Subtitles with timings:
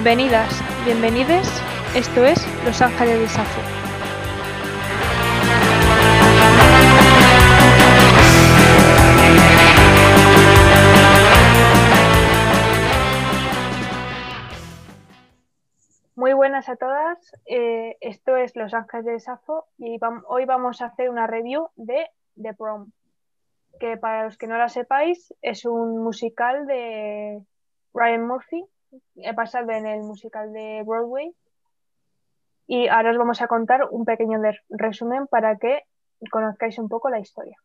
[0.00, 1.48] Bienvenidas, bienvenides.
[1.92, 3.60] Esto es Los Ángeles de Safo.
[16.14, 17.18] Muy buenas a todas.
[17.46, 22.08] eh, esto es Los Ángeles de Safo y hoy vamos a hacer una review de
[22.40, 22.92] The Prom,
[23.80, 27.42] que para los que no la sepáis es un musical de
[27.92, 28.64] Ryan Murphy,
[29.16, 31.34] he pasado en el musical de Broadway
[32.66, 34.38] y ahora os vamos a contar un pequeño
[34.68, 35.82] resumen para que
[36.30, 37.56] conozcáis un poco la historia.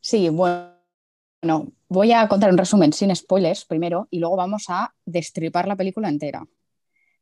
[0.00, 5.66] Sí, bueno, voy a contar un resumen sin spoilers primero y luego vamos a destripar
[5.66, 6.46] la película entera.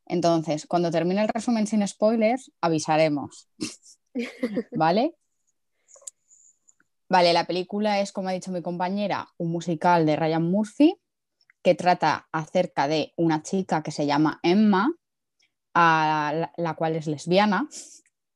[0.07, 3.49] Entonces, cuando termine el resumen sin spoilers, avisaremos.
[4.73, 5.15] ¿Vale?
[7.09, 10.95] Vale, la película es, como ha dicho mi compañera, un musical de Ryan Murphy
[11.65, 14.95] que trata acerca de una chica que se llama Emma,
[15.73, 17.69] a la, la cual es lesbiana,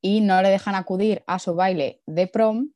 [0.01, 2.73] y no le dejan acudir a su baile de prom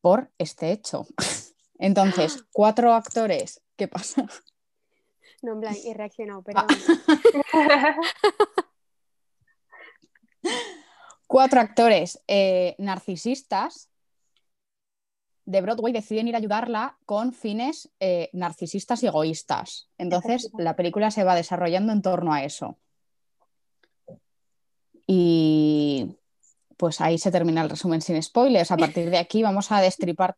[0.00, 1.06] por este hecho.
[1.78, 4.26] Entonces, cuatro actores, ¿qué pasa?
[5.40, 6.66] No, en plan, he reaccionado, perdón.
[11.26, 13.89] Cuatro actores eh, narcisistas
[15.50, 19.88] de Broadway deciden ir a ayudarla con fines eh, narcisistas y egoístas.
[19.98, 22.78] Entonces, la película se va desarrollando en torno a eso.
[25.06, 26.16] Y
[26.76, 28.70] pues ahí se termina el resumen sin spoilers.
[28.70, 30.36] A partir de aquí vamos a destripar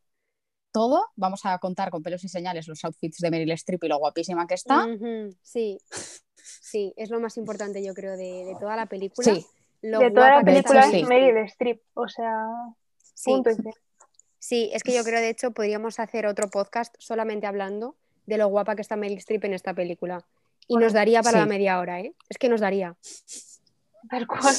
[0.73, 1.05] todo.
[1.15, 4.47] Vamos a contar con pelos y señales los outfits de Meryl Streep y lo guapísima
[4.47, 4.87] que está.
[5.43, 5.79] Sí,
[6.37, 9.35] sí, es lo más importante, yo creo, de, de toda la película.
[9.35, 9.47] Sí,
[9.83, 11.01] Lo de toda la película sí.
[11.01, 12.47] es Meryl Streep, o sea,
[13.15, 13.57] Sí, punto y.
[14.43, 17.97] sí, es que yo creo, de hecho, podríamos hacer otro podcast solamente hablando
[18.27, 20.25] de lo guapa que está Meryl Streep en esta película.
[20.69, 21.39] Y nos daría para Sí.
[21.39, 22.15] la media hora, ¿eh?
[22.28, 22.97] Es que nos daría.
[24.11, 24.55] Tal cual.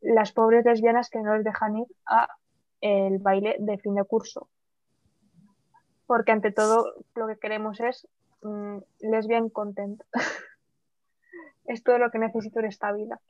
[0.00, 2.28] Las pobres lesbianas que no les dejan ir a
[2.80, 4.48] el baile de fin de curso.
[6.06, 8.06] Porque ante todo lo que queremos es
[8.42, 10.02] mm, lesbian content.
[11.64, 13.20] es todo lo que necesito en esta vida.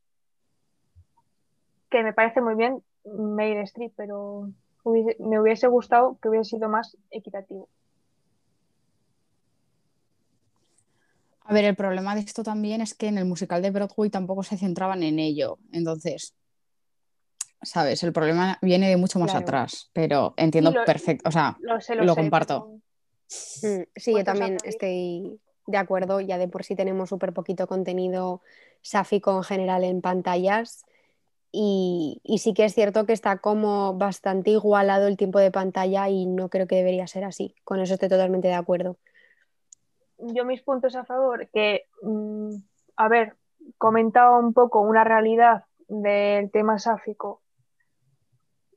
[1.90, 4.50] Que me parece muy bien Meryl Streep, pero
[4.82, 7.68] hubiese- me hubiese gustado que hubiese sido más equitativo.
[11.46, 14.42] A ver, el problema de esto también es que en el musical de Broadway tampoco
[14.42, 15.58] se centraban en ello.
[15.72, 16.34] Entonces,
[17.60, 18.02] ¿sabes?
[18.02, 19.42] El problema viene de mucho más Claro.
[19.44, 21.28] atrás, pero entiendo Sí, lo- perfecto.
[21.28, 22.60] O sea, Lo sé, lo, Lo sé, comparto.
[22.64, 22.80] pero-
[23.62, 26.20] Mm, Sí, yo también estoy de acuerdo.
[26.20, 28.42] Ya de por sí tenemos súper poquito contenido
[28.82, 30.84] sáfico en general en pantallas.
[31.56, 36.08] Y, y sí que es cierto que está como bastante igualado el tiempo de pantalla
[36.08, 37.54] y no creo que debería ser así.
[37.62, 38.96] Con eso estoy totalmente de acuerdo.
[40.18, 42.54] yo mis puntos a favor, que, mm,
[42.96, 43.36] a ver,
[43.78, 47.40] comentaba un poco una realidad del tema sáfico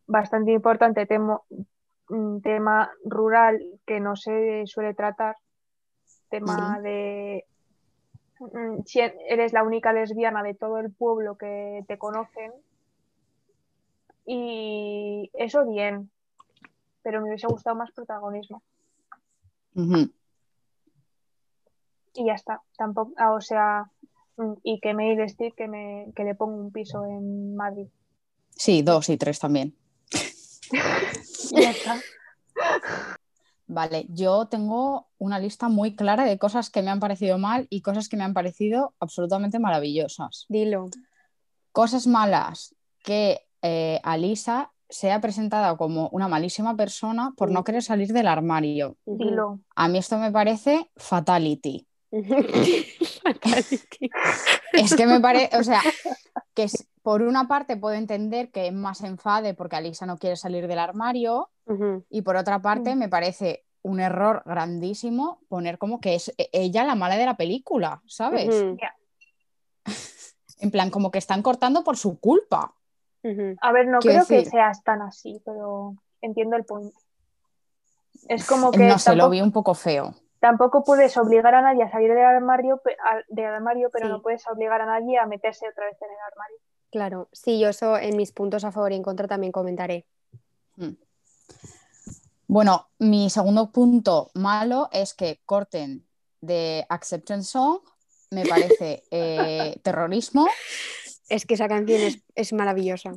[0.05, 1.45] bastante importante, temo-
[2.09, 5.35] mm, tema rural que no se suele tratar,
[6.29, 7.45] tema de
[8.39, 12.51] mm, si eres la única lesbiana de todo el pueblo que te conocen
[14.27, 16.11] y eso bien,
[17.01, 18.61] pero me hubiese gustado más protagonismo.
[22.13, 22.61] y ya está.
[22.77, 23.89] Tampoco, ah, o sea,
[24.35, 27.87] mm, y que Meryl Streep que me que le ponga un piso en Madrid.
[28.49, 29.75] sí, dos y tres también.
[31.51, 32.01] Ya está.
[33.67, 37.81] Vale, yo tengo una lista muy clara de cosas que me han parecido mal y
[37.81, 40.45] cosas que me han parecido absolutamente maravillosas.
[40.49, 40.89] Dilo.
[41.71, 48.13] Cosas malas que eh, Alisa sea presentada como una malísima persona por no querer salir
[48.13, 48.95] del armario.
[49.05, 49.59] Dilo.
[49.75, 51.85] A mí esto me parece fatality.
[53.23, 54.09] Fatality.
[54.73, 55.81] Es que me parece, o sea,
[56.53, 60.35] que es- por una parte puedo entender que más se enfade porque Alisa no quiere
[60.35, 61.49] salir del armario
[62.09, 62.99] y por otra parte Mm.
[62.99, 67.35] me parece un error grandísimo poner como que es e- ella la mala de la
[67.37, 68.49] película, ¿sabes?
[70.59, 72.73] En plan, como que están cortando por su culpa.
[73.61, 76.97] A ver, no creo que seas tan así, pero entiendo el punto.
[78.27, 80.13] Es como que No sé, lo vi un poco feo.
[80.39, 82.81] tampoco puedes obligar a nadie a salir del armario,
[83.29, 84.11] del armario, pero Sí.
[84.11, 86.57] no puedes obligar a nadie a meterse otra vez en el armario.
[86.91, 90.05] Claro, sí, yo eso en mis puntos a favor y en contra también comentaré.
[90.77, 90.93] Mm.
[92.47, 96.05] Bueno, mi segundo punto malo es que corten
[96.39, 97.81] de Acceptance Song.
[98.31, 100.47] Me parece eh, terrorismo.
[101.29, 103.13] Es que esa canción es, es maravillosa.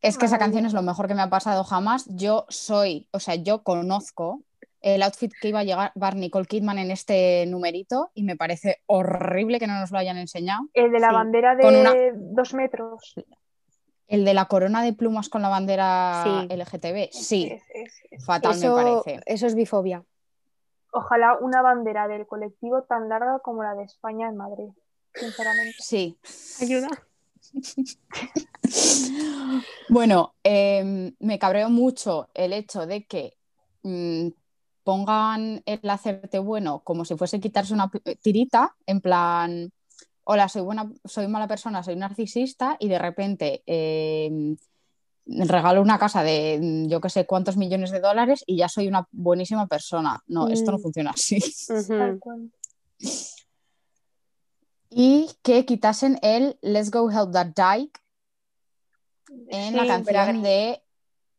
[0.00, 2.04] Es que esa canción es lo mejor que me ha pasado jamás.
[2.08, 4.42] Yo soy, o sea, yo conozco
[4.82, 9.58] el outfit que iba a llevar Nicole Kidman en este numerito y me parece horrible
[9.58, 10.68] que no nos lo hayan enseñado.
[10.74, 11.14] El de la Sí.
[11.14, 13.14] bandera de una- dos metros.
[14.06, 16.48] El de la corona de plumas con la bandera Sí.
[16.54, 19.22] LGTB, sí, Es- es- es- fatal Eso, me parece.
[19.24, 20.04] eso es bifobia.
[20.92, 24.68] Ojalá una bandera del colectivo tan larga como la de España en Madrid,
[25.14, 25.76] sinceramente.
[25.78, 26.18] Sí.
[26.60, 26.88] Ayuda.
[29.88, 33.36] Bueno, em, me cabreó mucho el hecho de que
[33.82, 34.28] mm,
[34.82, 37.90] pongan el hacerte bueno como si fuese quitarse una
[38.22, 39.72] tirita, en plan,
[40.24, 44.56] hola, soy buena, soy mala persona, soy narcisista, y de repente em,
[45.26, 48.88] regalo una casa de mm, yo que sé cuántos millones de dólares y ya soy
[48.88, 50.22] una buenísima persona.
[50.26, 50.82] No, esto no Mm.
[50.82, 51.38] funciona así.
[54.96, 58.00] Y que quitasen el Let's Go Help That Dyke
[59.48, 60.80] en la canción de.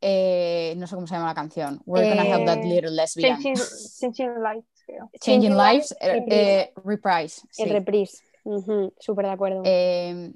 [0.02, 1.82] eh, no sé cómo se llama la canción.
[1.86, 3.42] We're gonna help that Eh, little lesbian.
[3.42, 3.66] Changing,
[4.02, 5.10] Changing Lights, creo.
[5.20, 6.60] Changing Changing Lives, eh, Reprise.
[6.62, 7.42] eh, Reprise.
[7.50, 7.64] sí.
[7.64, 8.18] El reprise.
[8.44, 9.62] Ujú, Súper de acuerdo.
[9.66, 10.34] Eh,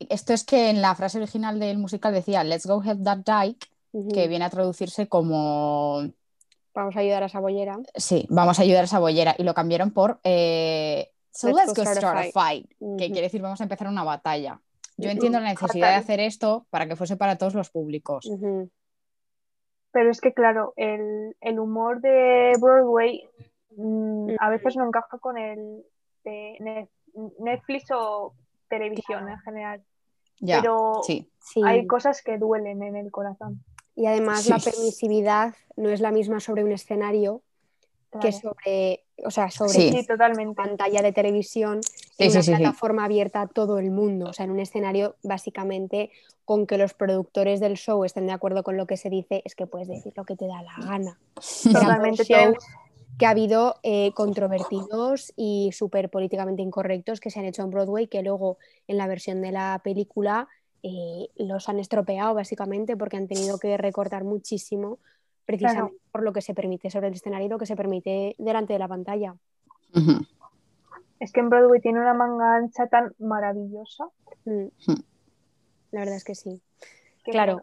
[0.00, 3.66] esto es que en la frase original del musical decía Let's go help that dyke,
[4.12, 6.10] que viene a traducirse como
[6.74, 7.78] Vamos a ayudar a esa bollera.
[7.94, 11.10] sí, vamos a ayudar a esa bollera, y lo cambiaron por eh,
[11.40, 12.68] So let's, go start, a fight,
[12.98, 14.60] que quiere decir vamos a empezar una batalla.
[14.96, 18.28] Yo entiendo la necesidad de hacer esto para que fuese para todos los públicos.
[19.92, 23.28] Pero es que, claro, el, el humor de Broadway
[23.76, 25.84] mm, a veces no encaja con el
[26.24, 26.90] de Net-
[27.38, 28.34] Netflix o
[28.68, 29.82] televisión en general.
[30.40, 31.30] Ya, Pero sí.
[31.40, 31.62] Sí.
[31.64, 33.64] hay cosas que duelen en el corazón.
[33.94, 34.50] Y además Sí.
[34.50, 37.42] la permisividad no es la misma sobre un escenario
[38.20, 40.06] que sobre, o sea, sobre Sí.
[40.06, 40.54] Totalmente.
[40.54, 42.56] pantalla de televisión Sí, en sí, una sí, sí.
[42.56, 44.30] plataforma abierta a todo el mundo.
[44.30, 46.10] O sea, en un escenario básicamente
[46.44, 49.54] con que los productores del show estén de acuerdo con lo que se dice, es
[49.54, 51.18] que puedes decir lo que te da la gana.
[51.64, 52.24] Totalmente.
[53.18, 58.06] que ha habido eh, controvertidos y súper políticamente incorrectos que se han hecho en Broadway
[58.06, 60.46] que luego en la versión de la película
[60.84, 65.00] eh, los han estropeado básicamente porque han tenido que recortar muchísimo
[65.48, 68.74] precisamente por lo que se permite sobre el escenario y lo que se permite delante
[68.74, 69.34] de la pantalla.
[71.20, 74.04] Es que en Broadway tiene una manga ancha tan maravillosa.
[74.44, 74.66] Mm.
[75.92, 76.60] La verdad es que sí.
[77.24, 77.62] Claro.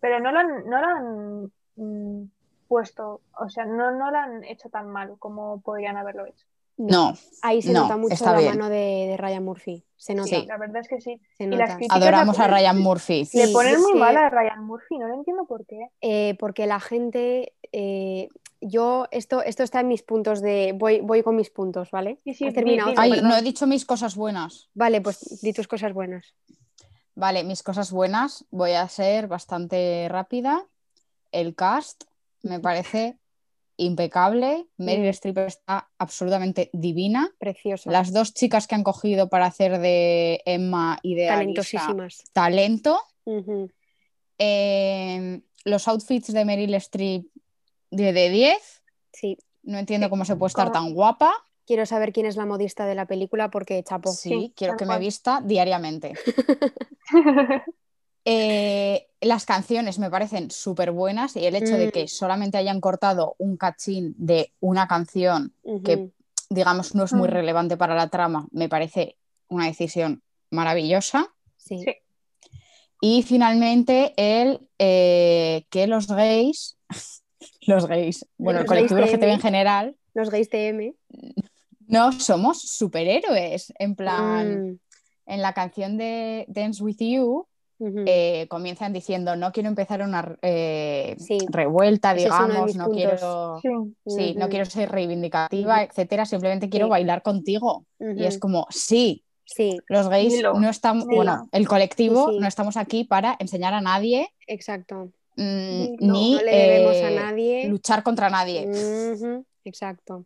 [0.00, 2.30] Pero no lo han, no lo han mm,
[2.68, 6.46] puesto, o sea, no, no lo han hecho tan mal como podrían haberlo hecho.
[6.78, 8.50] No, Ahí se no, nota mucho está la bien.
[8.56, 8.76] mano de,
[9.08, 9.84] de Ryan Murphy.
[9.96, 10.28] Se nota.
[10.28, 10.46] Sí.
[10.46, 11.20] La verdad es que sí.
[11.36, 11.66] se Y nota.
[11.66, 13.24] las críticas adoramos a Ryan Murphy.
[13.24, 15.88] Sí, Le ponen muy que- mal a Ryan Murphy, no lo entiendo por qué.
[16.00, 18.28] Eh, porque la gente, eh,
[18.60, 22.20] yo, esto, esto está en mis puntos de, voy, voy con mis puntos, ¿vale?
[22.24, 22.92] Sí, sí, ¿Has di- terminado?
[22.96, 24.68] Ay, no he dicho mis cosas buenas.
[24.74, 26.34] Vale, pues di tus cosas buenas.
[27.16, 28.44] Vale, mis cosas buenas.
[28.52, 30.64] Voy a ser bastante rápida.
[31.32, 32.04] El cast
[32.42, 33.18] me parece
[33.78, 34.66] impecable.
[34.76, 35.06] Meryl.
[35.08, 37.30] Streep está absolutamente divina.
[37.38, 37.90] Preciosa.
[37.90, 42.24] Las dos chicas que han cogido para hacer de Emma y de talentosísimas.
[42.32, 43.00] talento.
[44.38, 47.26] Eh, los outfits de Meryl Streep
[47.90, 48.82] de, de 10.
[49.12, 49.38] Sí.
[49.62, 50.84] No entiendo cómo se puede estar ¿Cómo?
[50.86, 51.32] tan guapa.
[51.66, 54.10] Quiero saber quién es la modista de la película porque chapo.
[54.12, 56.14] Sí, Sí, quiero que me vista diariamente.
[58.30, 61.90] Eh, las canciones me parecen súper buenas y el hecho de Mm.
[61.92, 66.10] que solamente hayan cortado un cachín de una canción que,
[66.50, 67.32] digamos, no es muy Mm.
[67.32, 69.16] relevante para la trama, me parece
[69.48, 71.26] una decisión maravillosa.
[71.56, 71.78] Sí.
[71.82, 71.94] Sí.
[73.00, 76.76] Y finalmente el eh, que los gays,
[77.62, 80.94] los gays, bueno, el Los colectivo LGTB en general, Los gays TM.
[81.86, 83.72] no somos superhéroes.
[83.78, 84.78] En plan, Mm.
[85.26, 87.46] en la canción de Dance With You,
[87.80, 91.38] Eh, comienzan diciendo no quiero empezar una eh, Sí.
[91.48, 92.96] revuelta, digamos, no puntos.
[92.96, 93.94] quiero, Sí.
[94.06, 96.90] sí, no quiero ser reivindicativa, etcétera, simplemente quiero Sí.
[96.90, 97.84] bailar contigo.
[98.00, 100.54] Y es como, sí, Sí, los gays Dilo.
[100.60, 102.40] no estamos, bueno, el colectivo Sí, sí.
[102.40, 105.10] no estamos aquí para enseñar a nadie exacto.
[105.36, 107.68] mm, ni No le debemos a eh, nadie.
[107.68, 108.68] luchar contra nadie.
[109.64, 110.24] Exacto.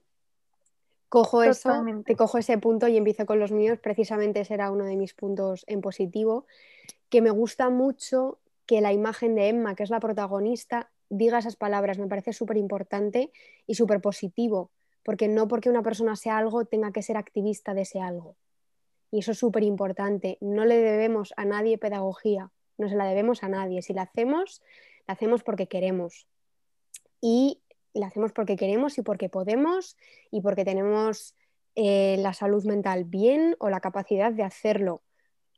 [1.13, 3.79] Cojo eso, te cojo ese punto y empiezo con los míos.
[3.79, 6.47] Precisamente ese era uno de mis puntos en positivo,
[7.11, 11.57] que me gusta mucho que la imagen de Emma, que es la protagonista, diga esas
[11.57, 11.99] palabras.
[11.99, 13.31] Me parece súper importante
[13.67, 14.71] y súper positivo,
[15.03, 18.37] porque no porque una persona sea algo tenga que ser activista de ese algo.
[19.11, 20.39] Y eso es súper importante.
[20.41, 23.83] No le debemos a nadie pedagogía, no se la debemos a nadie.
[23.83, 24.63] Si la hacemos,
[25.07, 26.27] la hacemos porque queremos.
[27.21, 27.61] Y
[27.95, 29.97] la hacemos porque queremos y porque podemos
[30.31, 31.35] y porque tenemos
[31.75, 35.03] eh, la salud mental bien o la capacidad de hacerlo.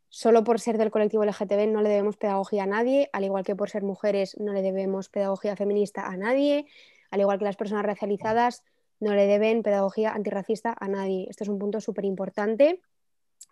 [0.08, 3.56] Solo por ser del colectivo LGTB no le debemos pedagogía a nadie, al igual que
[3.56, 6.66] por ser mujeres no le debemos pedagogía feminista a nadie,
[7.10, 8.62] al igual que las personas racializadas,
[9.00, 11.26] no le deben pedagogía antirracista a nadie.
[11.28, 12.80] Esto es un punto súper importante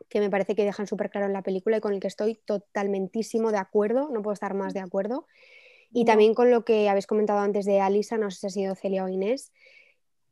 [0.09, 2.37] que me parece que dejan súper claro en la película y con el que estoy
[2.45, 5.27] totalmentísimo de acuerdo, no puedo estar más de acuerdo.
[5.93, 8.75] Y también con lo que habéis comentado antes de Alisa, no sé si ha sido
[8.75, 9.53] Celia o Inés,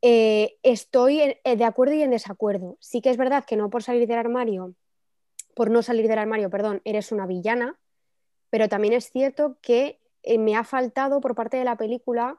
[0.03, 2.79] eh, estoy eh, de acuerdo y en desacuerdo.
[2.81, 4.75] Sí que es verdad que no por salir del armario,
[5.55, 7.79] por no salir del armario, perdón, eres una villana,
[8.49, 12.39] pero también es cierto que eh, me ha faltado por parte de la película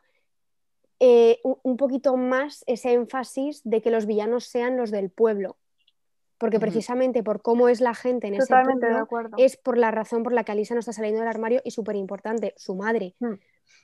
[1.63, 5.57] un poquito más ese énfasis de que los villanos sean los del pueblo
[6.41, 9.05] porque precisamente por cómo es la gente en ese pueblo
[9.37, 11.95] es por la razón por la que Alisa no está saliendo del armario y súper
[11.95, 13.13] importante, su madre.
[13.19, 13.35] Hmm.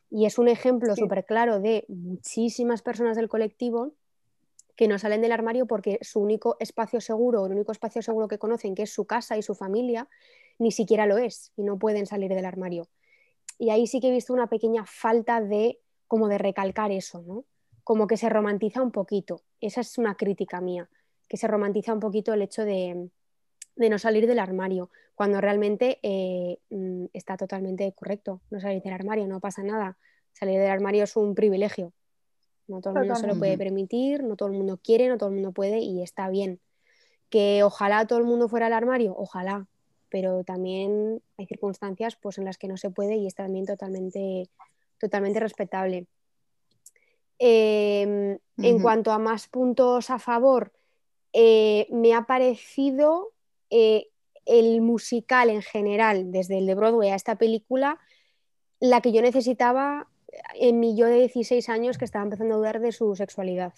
[0.10, 3.94] Y es un ejemplo súper claro de muchísimas personas del colectivo
[4.76, 8.40] que no salen del armario porque su único espacio seguro, el único espacio seguro que
[8.40, 10.08] conocen, que es su casa y su familia,
[10.58, 12.88] ni siquiera lo es y no pueden salir del armario.
[13.60, 17.46] Y ahí sí que he visto una pequeña falta de como de recalcar eso, ¿no?
[17.84, 19.44] Como que se romantiza un poquito.
[19.62, 20.90] Esa es una crítica mía
[21.28, 23.10] que se romantiza un poquito el hecho de,
[23.76, 28.42] no salir del armario, cuando realmente eh, mm, está totalmente correcto.
[28.50, 29.98] No salir del armario, no pasa nada.
[30.34, 31.92] Salir del armario es un privilegio.
[32.68, 35.30] No todo el mundo se lo puede permitir, no todo el mundo quiere, no todo
[35.30, 36.60] el mundo puede y está bien.
[37.30, 39.68] Que ojalá todo el mundo fuera al armario, ojalá,
[40.10, 44.50] pero también hay circunstancias pues, en las que no se puede y es también totalmente,
[45.00, 46.08] totalmente respetable.
[47.40, 50.72] Em, en cuanto a más puntos a favor,
[51.34, 53.32] eh, me ha parecido
[53.70, 54.08] eh,
[54.46, 58.00] el musical en general, desde el de Broadway a esta película,
[58.80, 60.08] la que yo necesitaba
[60.56, 63.74] en mi yo de 16 años que estaba empezando a dudar de su sexualidad.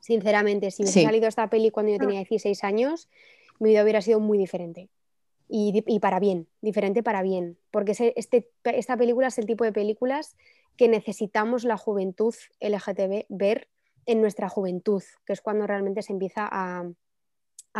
[0.00, 3.08] Sinceramente, si me hubiera salido esta peli cuando yo tenía 16 años,
[3.58, 4.88] mi vida hubiera sido muy diferente.
[5.50, 7.58] Y, para bien, diferente para bien.
[7.70, 10.36] Porque este, esta película es el tipo de películas
[10.76, 13.68] que necesitamos la juventud LGTB ver
[14.08, 16.82] en nuestra juventud, que es cuando realmente se empieza a,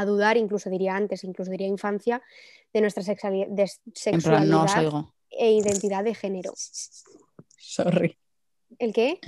[0.04, 2.22] dudar, incluso diría antes, incluso diría infancia,
[2.72, 3.48] de nuestra sexualidad,
[5.30, 6.52] e identidad de género.
[7.56, 8.16] Sorry.
[8.78, 9.18] ¿El qué?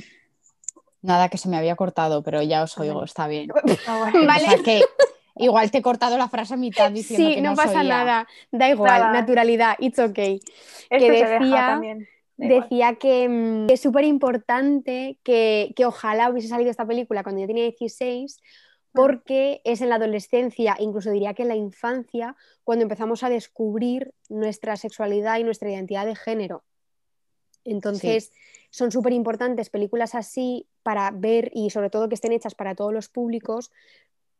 [1.02, 3.48] Nada que se me había cortado, pero ya os oigo, está bien.
[4.26, 4.62] vale.
[4.64, 4.84] que
[5.36, 8.68] igual te he cortado la frase a mitad diciendo que no, no pasa nada, da
[8.68, 10.38] igual, naturalidad, it's okay.
[10.90, 12.06] que decía, también
[12.48, 17.64] decía que, mm, es súper importante que, ojalá hubiese salido esta película cuando yo tenía
[17.64, 18.40] 16
[18.92, 24.12] porque es en la adolescencia, incluso diría que en la infancia, cuando empezamos a descubrir
[24.28, 26.64] nuestra sexualidad y nuestra identidad de género.
[27.64, 28.32] Entonces,
[28.70, 32.92] son súper importantes películas así para ver y sobre todo que estén hechas para todos
[32.92, 33.70] los públicos,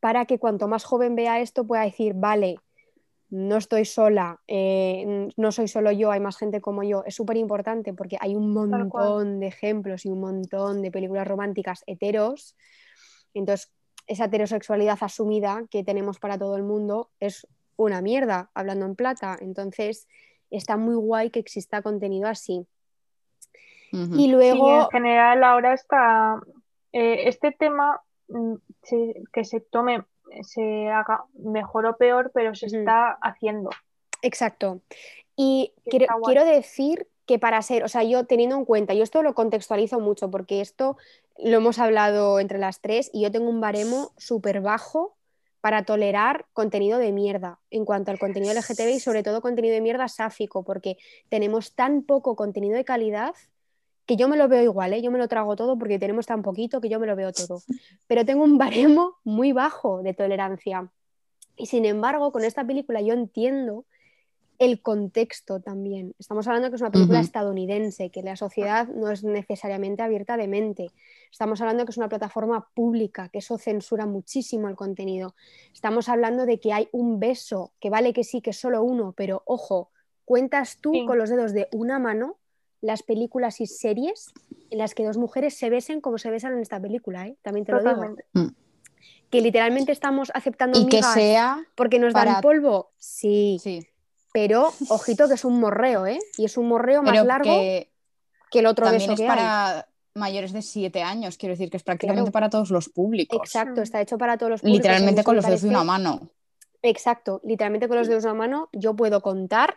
[0.01, 2.57] para que cuanto más joven vea esto pueda decir, vale,
[3.31, 7.37] no estoy sola, eh, no soy solo yo, hay más gente como yo, es súper
[7.37, 12.57] importante porque hay un montón de ejemplos y un montón de películas románticas heteros.
[13.33, 13.73] Entonces,
[14.09, 17.47] esa heterosexualidad asumida que tenemos para todo el mundo es
[17.77, 19.39] una mierda, hablando en plata.
[19.41, 20.09] Entonces,
[20.51, 22.67] está muy guay que exista contenido así.
[23.93, 24.83] Y luego.
[24.83, 26.41] en general, ahora está.
[26.93, 28.55] Eh, este tema mm,
[29.33, 30.05] que se tome
[30.43, 33.71] se haga mejor o peor, pero se está haciendo.
[34.23, 34.81] Exacto.
[35.37, 39.35] Y quiero, decir que para ser, o sea, yo teniendo en cuenta, yo esto lo
[39.35, 40.97] contextualizo mucho porque esto
[41.39, 45.17] lo hemos hablado entre las tres y yo tengo un baremo súper bajo
[45.61, 49.81] para tolerar contenido de mierda en cuanto al contenido LGTB y sobre todo contenido de
[49.81, 50.97] mierda sáfico, porque
[51.29, 53.35] tenemos tan poco contenido de calidad
[54.11, 55.03] que yo me lo veo igual, ¿eh?
[55.03, 57.63] yo me lo trago todo porque tenemos tan poquito que yo me lo veo todo.
[58.09, 60.91] Pero tengo un baremo muy bajo de tolerancia.
[61.57, 63.85] Y sin embargo, con esta película yo entiendo
[64.59, 66.17] el contexto también.
[66.19, 70.49] Estamos hablando que es una película estadounidense, que la sociedad no es necesariamente abierta de
[70.49, 70.91] mente.
[71.31, 75.37] Estamos hablando que es una plataforma pública, que eso censura muchísimo el contenido.
[75.73, 79.15] Estamos hablando de que hay un beso, que vale que sí, que es solo uno,
[79.17, 79.93] pero ojo,
[80.25, 82.40] cuentas tú con los dedos de una mano
[82.81, 84.33] las películas y series
[84.71, 87.37] en las que dos mujeres se besen como se besan en esta película, ¿eh?
[87.43, 88.17] también te lo digo.
[88.33, 88.49] Mm.
[89.31, 92.91] Que literalmente estamos aceptando y que sea porque nos dan polvo.
[92.99, 93.87] Sí, sí.
[94.33, 96.19] Pero ojito que es un morreo, ¿eh?
[96.37, 97.89] Y es un morreo más largo que,
[98.53, 102.51] el otro también es para mayores de siete años, quiero decir que es prácticamente para
[102.51, 103.41] todos los públicos.
[103.45, 104.79] Exacto, está hecho para todos los públicos.
[104.79, 106.31] Literalmente con los dedos de una mano.
[106.83, 109.77] Exacto, literalmente con los dedos de una mano yo puedo contar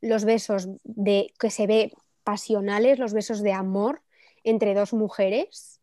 [0.00, 1.92] los besos de que se ve
[2.24, 4.02] pasionales, los besos de amor
[4.42, 5.80] entre dos mujeres,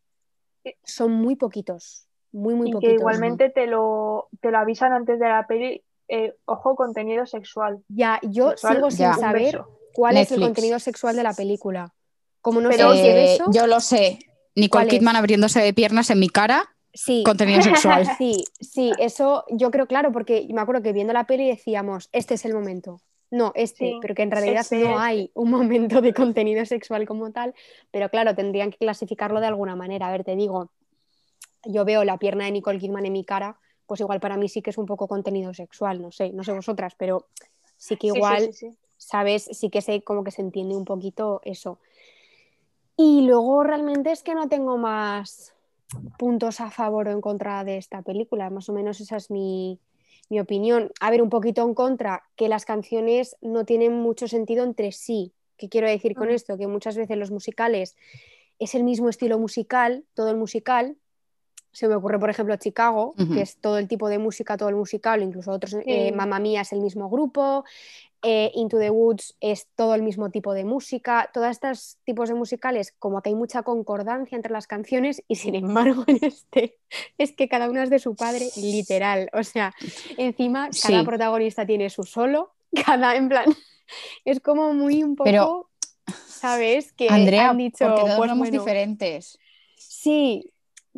[0.84, 2.90] son muy poquitos, muy, muy poquitos.
[2.90, 7.82] Que igualmente te, lo, te lo avisan antes de la peli, eh, ojo, contenido sexual.
[7.88, 9.62] Ya, yo sigo sin saber
[9.94, 11.94] cuál es el contenido sexual de la película.
[12.40, 14.18] Como no sé eh, Yo lo sé.
[14.54, 14.88] Nicole.
[14.88, 18.06] Kidman abriéndose de piernas en mi cara, Sí, contenido sexual.
[18.18, 22.34] sí, sí, eso yo creo claro, porque me acuerdo que viendo la peli decíamos, este
[22.34, 23.00] es el momento.
[23.32, 27.06] No, este, Sí, pero que en realidad este, no hay un momento de contenido sexual
[27.06, 27.54] como tal,
[27.90, 30.08] pero claro, tendrían que clasificarlo de alguna manera.
[30.08, 30.70] A ver, te digo,
[31.64, 34.60] yo veo la pierna de Nicole Kidman en mi cara, pues igual para mí sí
[34.60, 37.26] que es un poco contenido sexual, no sé, no sé vosotras, pero
[37.78, 38.78] sí que igual sí, sí.
[38.98, 39.48] ¿sabes?
[39.50, 41.78] Sí que sé como que se entiende un poquito eso.
[42.98, 45.54] Y luego realmente es que no tengo más
[46.18, 49.80] puntos a favor o en contra de esta película, más o menos esa es mi,
[50.32, 50.90] mi opinión.
[50.98, 55.34] A ver, un poquito en contra, que las canciones no tienen mucho sentido entre sí.
[55.58, 56.32] ¿Qué quiero decir con Mm.
[56.32, 56.56] esto?
[56.56, 57.96] Que muchas veces los musicales
[58.58, 60.96] es el mismo estilo musical, todo el musical.
[61.72, 64.76] Se me ocurre, por ejemplo, Chicago, que es todo el tipo de música, todo el
[64.76, 65.78] musical, incluso otros, Sí.
[65.86, 67.64] eh, Mamma Mía es el mismo grupo,
[68.22, 72.34] eh, Into the Woods es todo el mismo tipo de música, todos estos tipos de
[72.36, 76.78] musicales, como que hay mucha concordancia entre las canciones y sin embargo en este
[77.18, 79.74] es que cada una es de su padre, literal, o sea,
[80.18, 81.04] encima cada Sí.
[81.06, 82.52] protagonista tiene su solo,
[82.86, 83.46] cada en plan,
[84.24, 85.70] es como muy un poco, Pero,
[86.28, 86.92] ¿sabes?
[86.92, 89.38] Que Andrea, han dicho, porque todos pues somos bueno, diferentes
[89.74, 90.51] sí,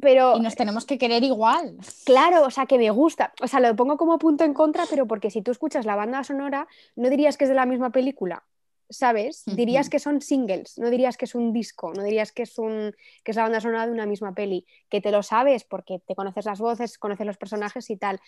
[0.04, 1.78] pero y nos tenemos que querer igual.
[2.04, 3.32] Claro, o sea, que me gusta.
[3.42, 6.23] O sea, lo pongo como punto en contra, pero porque si tú escuchas la banda
[6.23, 8.44] sonora, no dirías que es de la misma película,
[8.90, 9.44] ¿sabes?
[9.46, 12.94] Dirías que son singles, no dirías que es un disco, no dirías que es, un,
[13.25, 16.14] que es la banda sonora de una misma peli, que te lo sabes porque te
[16.14, 18.20] conoces las voces, conoces los personajes y tal.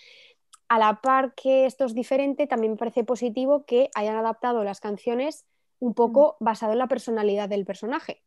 [0.68, 4.80] A la par que esto es diferente, también me parece positivo que hayan adaptado las
[4.80, 5.44] canciones
[5.78, 8.22] un poco basado en la personalidad del personaje.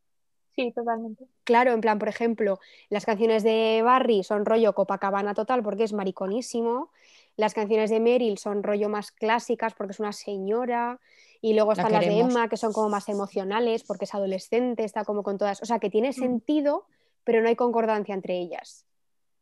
[0.59, 1.25] Sí, totalmente.
[1.43, 5.93] Claro, en plan, por ejemplo, las canciones de Barry son rollo Copacabana total porque es
[5.93, 6.91] mariconísimo.
[7.37, 10.99] Las canciones de Meryl son rollo más clásicas porque es una señora.
[11.41, 12.19] Y luego La están las de.
[12.19, 15.61] Emma que son como más emocionales porque es adolescente, está como con todas.
[15.61, 16.85] O sea, que tiene sentido,
[17.23, 18.85] pero no hay concordancia entre ellas.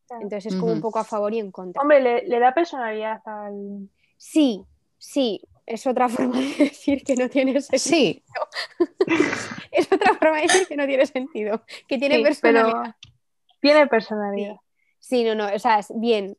[0.08, 0.21] Claro.
[0.21, 1.82] Entonces es como un poco a favor y en contra.
[1.82, 3.89] Hombre, le, le da personalidad al.
[4.17, 4.63] Sí,
[4.99, 7.80] sí, es otra forma de decir que no tiene sentido.
[7.80, 8.23] Sí,
[9.71, 11.63] Es otra forma de decir que no tiene sentido.
[11.88, 12.95] Que tiene Sí, personalidad.
[13.62, 14.56] tiene personalidad.
[14.99, 16.36] Sí, no, no, o sea, es bien.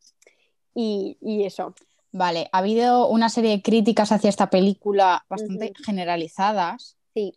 [0.75, 1.75] Y, y eso.
[2.13, 2.49] vale.
[2.53, 7.35] Ha habido una serie de críticas hacia esta película bastante generalizadas Sí.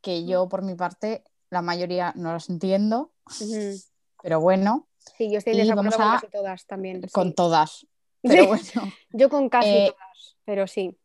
[0.00, 3.12] que yo, por mi parte, la mayoría no las entiendo,
[4.22, 7.00] pero bueno, Sí, yo estoy en desacuerdo con a- casi todas también.
[7.12, 7.34] con sí.
[7.34, 7.86] todas.
[8.22, 8.62] Pero bueno,
[9.10, 10.96] Yo con casi Eh, todas, pero sí.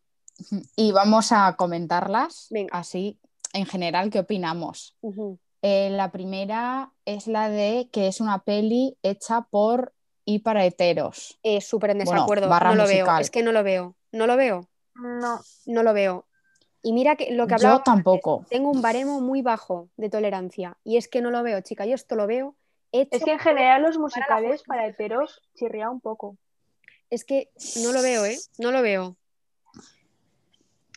[0.76, 2.78] Y vamos a comentarlas Venga.
[2.78, 3.20] así
[3.54, 4.98] en general, ¿qué opinamos?
[5.62, 9.94] Eh, la primera es la de que es una peli hecha por
[10.26, 11.40] y para heteros.
[11.44, 12.50] Eh, Súper en Bueno, desacuerdo.
[12.50, 13.06] barra no lo veo.
[13.20, 13.96] Es que no lo veo.
[14.12, 14.68] No lo veo.
[14.96, 15.40] No.
[15.68, 16.26] No lo veo.
[16.82, 17.84] Y mira que lo que Yo hablaba.
[17.84, 18.46] tampoco.
[18.50, 20.78] Tengo un baremo muy bajo de tolerancia.
[20.84, 21.86] Y es que no lo veo, chica.
[21.86, 22.56] Yo esto lo veo
[22.92, 23.18] hecho.
[23.18, 24.66] Es que en general los para musicales juventud.
[24.66, 26.38] para heteros chirría un poco.
[27.10, 27.52] Es que
[27.84, 28.38] no lo veo, ¿eh?
[28.58, 29.16] No lo veo.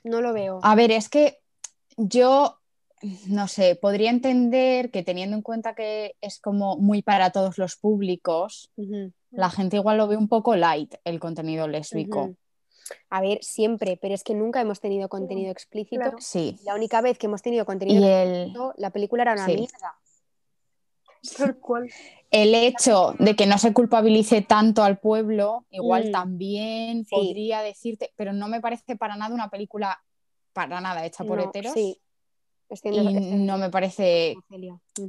[0.07, 0.61] No lo veo.
[0.63, 1.41] A ver, es que
[1.97, 2.61] yo,
[3.27, 7.77] no sé, podría entender que teniendo en cuenta que es como muy para todos los
[7.77, 8.71] públicos,
[9.31, 12.37] la gente igual lo ve un poco light el contenido lésbico.
[13.11, 16.01] A ver, siempre, pero es que nunca hemos tenido contenido explícito.
[16.01, 16.19] claro.
[16.21, 16.57] Sí.
[16.65, 19.57] La única vez que hemos tenido contenido Y el, explícito, la película era una Sí.
[19.57, 19.99] mierda.
[21.37, 21.89] Tal cual.
[22.31, 26.13] el hecho de que no se culpabilice tanto al pueblo, igual Mm.
[26.13, 27.15] también Sí.
[27.15, 29.99] podría decirte, pero no me parece para nada una película
[30.53, 31.73] para nada hecha por No, heteros.
[31.73, 32.01] Sí.
[32.83, 33.01] Y
[33.37, 34.35] no me parece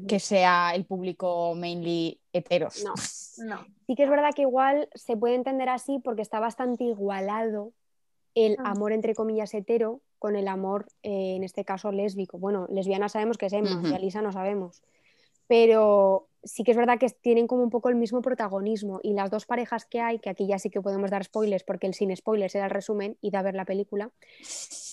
[0.07, 2.83] que sea el público mainly heteros.
[2.83, 2.93] No.
[3.39, 3.65] No.
[3.85, 7.71] Sí que es verdad que igual se puede entender así porque está bastante igualado
[8.35, 8.71] el Ah.
[8.71, 12.39] amor entre comillas hetero con el amor, eh, en este caso, lésbico.
[12.39, 13.87] Bueno, lesbiana sabemos que es Emma Ujú.
[13.89, 14.81] y Alisa no sabemos.
[15.47, 19.29] Pero sí que es verdad que tienen como un poco el mismo protagonismo y las
[19.29, 22.15] dos parejas que hay, que aquí ya sí que podemos dar spoilers porque el sin
[22.15, 24.09] spoilers era el resumen y da a ver la película.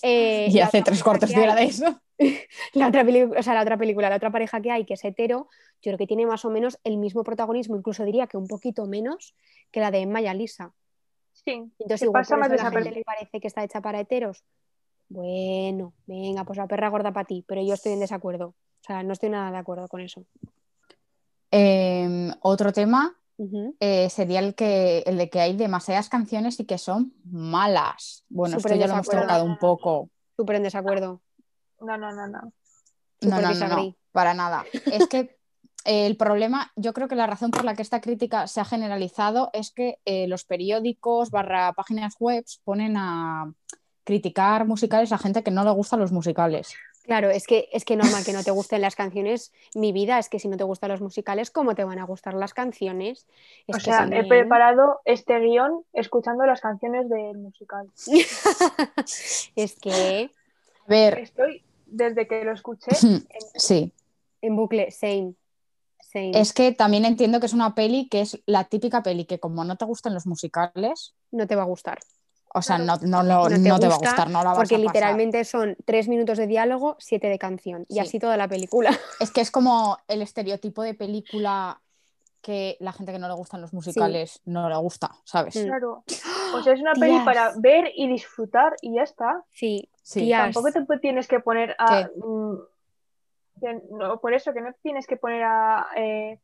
[0.02, 2.00] eh, y la hace tres cuartos de hora de eso.
[2.74, 3.04] la otra,
[3.36, 5.48] o sea, la otra película, la otra pareja que hay, que es hetero,
[5.82, 8.86] yo creo que tiene más o menos el mismo protagonismo, incluso diría que un poquito
[8.86, 9.34] menos
[9.70, 10.72] que la de Emma y Alisa.
[11.32, 11.70] Sí.
[11.78, 14.44] Entonces, igual pasa por más a la gente le parece que está hecha para heteros.
[15.08, 18.54] Bueno, venga, pues la perra gorda para ti, pero yo estoy en desacuerdo.
[18.84, 20.26] O sea, no estoy nada de acuerdo con eso.
[21.50, 23.16] Em, otro tema
[23.80, 28.26] eh, sería el, que, el de que hay demasiadas canciones y que son malas.
[28.28, 30.10] Bueno, Súper esto ya lo hemos tocado un poco.
[30.36, 31.22] Súper en desacuerdo.
[31.80, 32.52] No, no, no, no.
[33.22, 34.66] No, no, no, para nada.
[34.84, 35.18] Es que
[35.86, 38.66] eh, el problema, yo creo que la razón por la que esta crítica se ha
[38.66, 43.50] generalizado es que eh, los periódicos barra páginas web ponen a
[44.04, 46.74] criticar musicales a gente que no le gustan los musicales.
[47.04, 49.52] Claro, es que es que normal que no te gusten las canciones.
[49.74, 52.32] Mi vida es que si no te gustan los musicales, ¿cómo te van a gustar
[52.32, 53.26] las canciones?
[53.66, 57.90] Es O sea, he preparado este guion escuchando las canciones del musical.
[59.56, 60.30] es que
[60.86, 62.92] A ver, Estoy, desde que lo escuché,
[63.54, 63.92] sí.
[64.40, 65.34] en bucle, same.
[66.00, 66.40] Same.
[66.40, 69.64] Es que también entiendo que es una peli que es la típica peli que como
[69.64, 71.98] no te gustan los musicales, No te va a gustar.
[72.54, 73.06] O sea, no, Claro.
[73.08, 74.78] no, lo- No te no te va a gusta gustar, no la vas Porque a
[74.78, 74.94] pasar.
[74.94, 77.84] literalmente son tres minutos de diálogo, siete de canción.
[77.88, 78.00] Y Sí.
[78.00, 78.90] así toda la película.
[79.20, 81.80] Es que es como el estereotipo de película
[82.40, 85.56] que la gente que no le gustan los musicales no le gusta, ¿sabes?
[85.56, 85.64] Mm.
[85.66, 86.04] claro.
[86.54, 87.24] O sea, es una peli Tías.
[87.24, 89.42] para ver y disfrutar y ya está.
[89.50, 90.30] Sí, Sí.
[90.30, 92.10] Tampoco te tienes que poner a.
[92.16, 92.56] Mm,
[93.60, 96.38] que no, por eso que no tienes que poner a eh,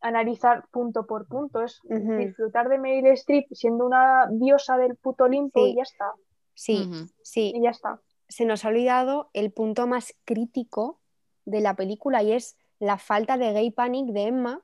[0.00, 1.62] analizar punto por punto.
[1.62, 5.70] Es disfrutar de Meryl Streep siendo una diosa del puto Olimpo Sí.
[5.70, 6.12] y ya está.
[6.54, 6.90] Sí,
[7.22, 7.52] sí.
[7.54, 8.00] Y ya está.
[8.28, 11.00] Se nos ha olvidado el punto más crítico
[11.44, 14.60] de la película y es la falta de gay panic de Emma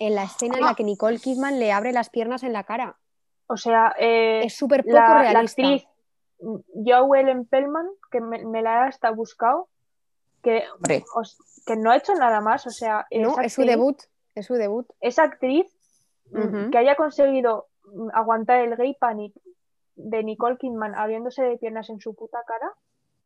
[0.00, 2.98] en la escena en la que Nicole Kidman le abre las piernas en la cara.
[3.46, 5.62] O sea, eh, Es súper poco la, la realista.
[5.62, 5.86] actriz
[6.40, 9.68] mm, Joe Ellen Pellman, que me, me la he hasta buscado,
[10.42, 12.66] que, Hombre, os- que no ha hecho nada más.
[12.66, 13.96] O sea, No, es su actriz- debut.
[14.38, 14.86] Es su debut.
[15.00, 15.66] esa actriz
[16.30, 19.34] mm, que haya conseguido mm, aguantar el gay panic
[19.96, 22.72] de Nicole Kidman abriéndose de piernas en su puta cara,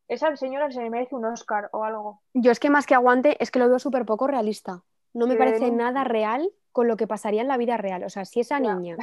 [0.09, 2.20] esa señora se merece un Oscar o algo.
[2.35, 4.83] Yo es que más que aguante, es que lo veo súper poco realista.
[5.14, 8.03] No me parece nada real con lo que pasaría en la vida real.
[8.05, 8.75] O sea, si esa Ya.
[8.75, 8.96] niña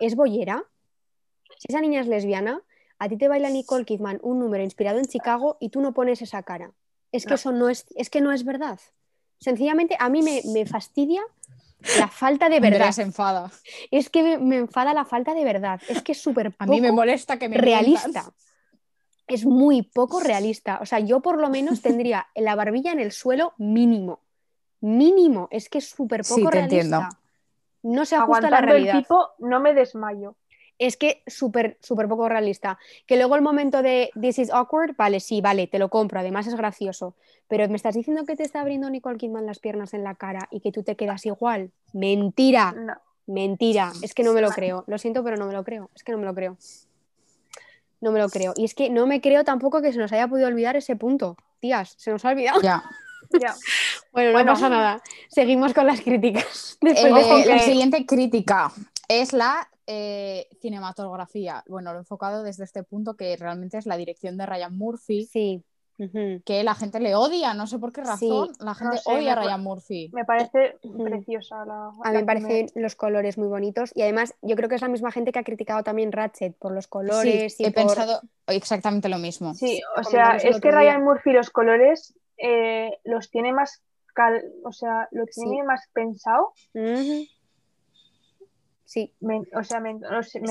[0.00, 0.64] es boyera,
[1.58, 2.60] si esa niña es lesbiana,
[2.98, 6.20] a ti te baila Nicole Kidman un número inspirado en Chicago y tú no pones
[6.20, 6.72] esa cara.
[7.12, 7.34] Es que No.
[7.36, 8.78] eso no es, es que no es verdad.
[9.40, 11.22] Sencillamente a mí me, me fastidia
[11.98, 12.92] la falta de verdad.
[12.92, 13.50] se enfada.
[13.90, 15.80] Es que me, me enfada la falta de verdad.
[15.88, 18.24] Es que es súper A mí me molesta que me realista.
[19.26, 20.78] Es muy poco realista.
[20.82, 24.20] O sea, yo por lo menos tendría la barbilla en el suelo mínimo.
[24.80, 25.48] Mínimo.
[25.50, 26.76] Es que es súper poco Sí, te realista.
[26.80, 27.08] entiendo.
[27.82, 29.02] No se ajusta a la Aguantando el realidad.
[29.02, 30.36] tipo, no me desmayo.
[30.86, 32.78] Es que súper, súper poco realista.
[33.06, 36.20] Que luego el momento de This is awkward, vale, sí, vale, te lo compro.
[36.20, 37.14] Además es gracioso.
[37.48, 40.48] Pero me estás diciendo que te está abriendo Nicole Kidman las piernas en la cara
[40.50, 41.70] y que tú te quedas igual.
[41.94, 42.72] Mentira.
[42.72, 42.94] No.
[43.26, 44.84] Mentira, es que no me lo creo.
[44.86, 45.88] Lo siento, pero no me lo creo.
[45.94, 46.58] Es que no me lo creo.
[48.02, 48.52] No me lo creo.
[48.54, 51.38] Y es que no me creo tampoco que se nos haya podido olvidar ese punto.
[51.60, 52.60] Tías, se nos ha olvidado.
[52.60, 52.82] Ya.
[53.40, 53.54] Ya.
[54.12, 54.52] Bueno, no Bueno.
[54.52, 55.02] pasa nada.
[55.28, 56.76] Seguimos con las críticas.
[56.82, 58.70] Después El- de la siguiente crítica
[59.08, 61.62] es la eh, cinematografía.
[61.68, 65.26] Bueno, lo he enfocado desde este punto que realmente es la dirección de Ryan Murphy,
[65.26, 65.62] Sí.
[66.44, 69.36] que la gente le odia, no sé por qué razón, la gente sé, odia a
[69.36, 70.10] Ryan Murphy.
[70.12, 71.04] Me parece Ujú.
[71.04, 71.90] preciosa la.
[72.02, 74.88] A mí me parecen los colores muy bonitos y además yo creo que es la
[74.88, 77.84] misma gente que ha criticado también Ratchet por los colores Sí, y he por...
[77.86, 79.54] pensado exactamente lo mismo.
[79.54, 80.78] Sí, o sea, es que día.
[80.78, 83.80] Ryan Murphy los colores eh, los tiene más.
[84.14, 85.42] cal- O sea, lo Sí.
[85.42, 86.52] tiene más pensado.
[88.94, 90.00] Sí, Me- o sea, me, me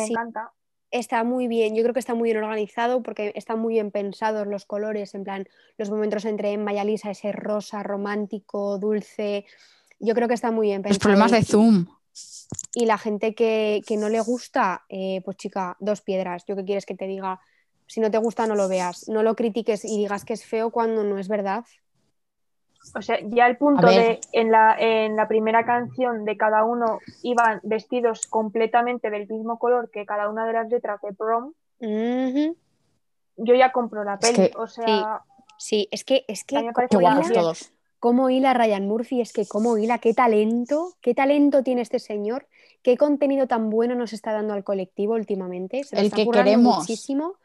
[0.06, 0.12] Sí.
[0.12, 0.52] encanta.
[0.92, 4.46] está muy bien, yo creo que está muy bien organizado porque están muy bien pensados
[4.48, 9.46] los colores, en plan, los momentos entre Emma y Alisa, ese rosa romántico, dulce,
[10.00, 11.00] yo creo que está muy bien Los pensado.
[11.00, 11.86] problemas y- de Zoom.
[12.76, 16.66] Y la gente que, que no le gusta, eh, pues chica, dos piedras, yo qué
[16.66, 17.40] quieres que te diga,
[17.88, 20.70] si no te gusta no lo veas, no lo critiques y digas que es feo
[20.70, 21.64] cuando no es verdad.
[22.96, 27.00] O sea, ya el punto de en la, en la primera canción de cada uno
[27.24, 31.54] iban vestidos completamente del mismo color que cada una de las letras de prom,
[33.38, 34.50] yo ya compro la Es peli.
[34.50, 35.22] que- o sea,
[35.58, 36.56] Sí, es que, es que
[36.90, 37.72] todos.
[38.00, 42.48] cómo hila Ryan Murphy, es que cómo hila, qué talento, qué talento tiene este señor,
[42.82, 46.50] qué contenido tan bueno nos está dando al colectivo últimamente, se El está que currando
[46.52, 46.78] queremos.
[46.80, 47.36] muchísimo.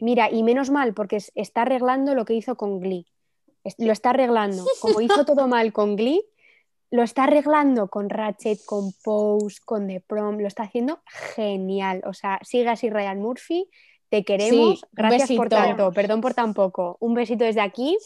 [0.00, 3.06] Mira, y menos mal, porque es- está arreglando lo que hizo con Glee.
[3.78, 4.64] Lo está arreglando.
[4.80, 6.24] Como hizo todo mal con Glee,
[6.90, 11.00] lo está arreglando con Ratchet, con Pose, con The Prom, lo está haciendo
[11.34, 12.02] genial.
[12.06, 13.68] O sea, sigue así Ryan Murphy,
[14.08, 16.96] te queremos, Sí, gracias por tanto, perdón por tan poco.
[17.00, 17.98] Un besito desde aquí,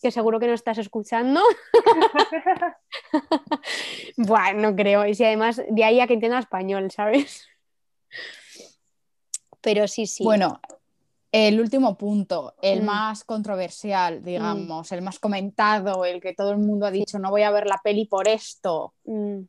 [0.00, 1.42] que seguro que no estás escuchando.
[4.16, 5.06] Buah, no creo.
[5.06, 7.46] Y si además de ahí a que entienda español, ¿sabes?
[9.60, 10.24] Pero sí, sí.
[10.24, 10.60] Bueno,
[11.32, 12.84] el último punto, el Mm.
[12.84, 17.42] más controversial, digamos, el más comentado, el que todo el mundo ha dicho, no voy
[17.42, 18.92] a ver la peli por esto.
[19.04, 19.40] Mm,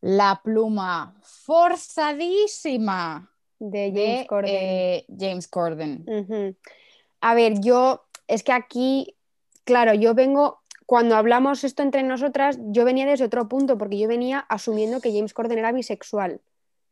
[0.00, 4.54] La pluma forzadísima de de James Corden.
[4.54, 6.04] eh, James Corden.
[6.06, 6.56] Ujú.
[7.20, 9.16] A ver, yo, es que aquí,
[9.64, 14.06] claro, yo vengo, cuando hablamos esto entre nosotras, yo venía desde otro punto, porque yo
[14.08, 16.40] venía asumiendo que James Corden era bisexual.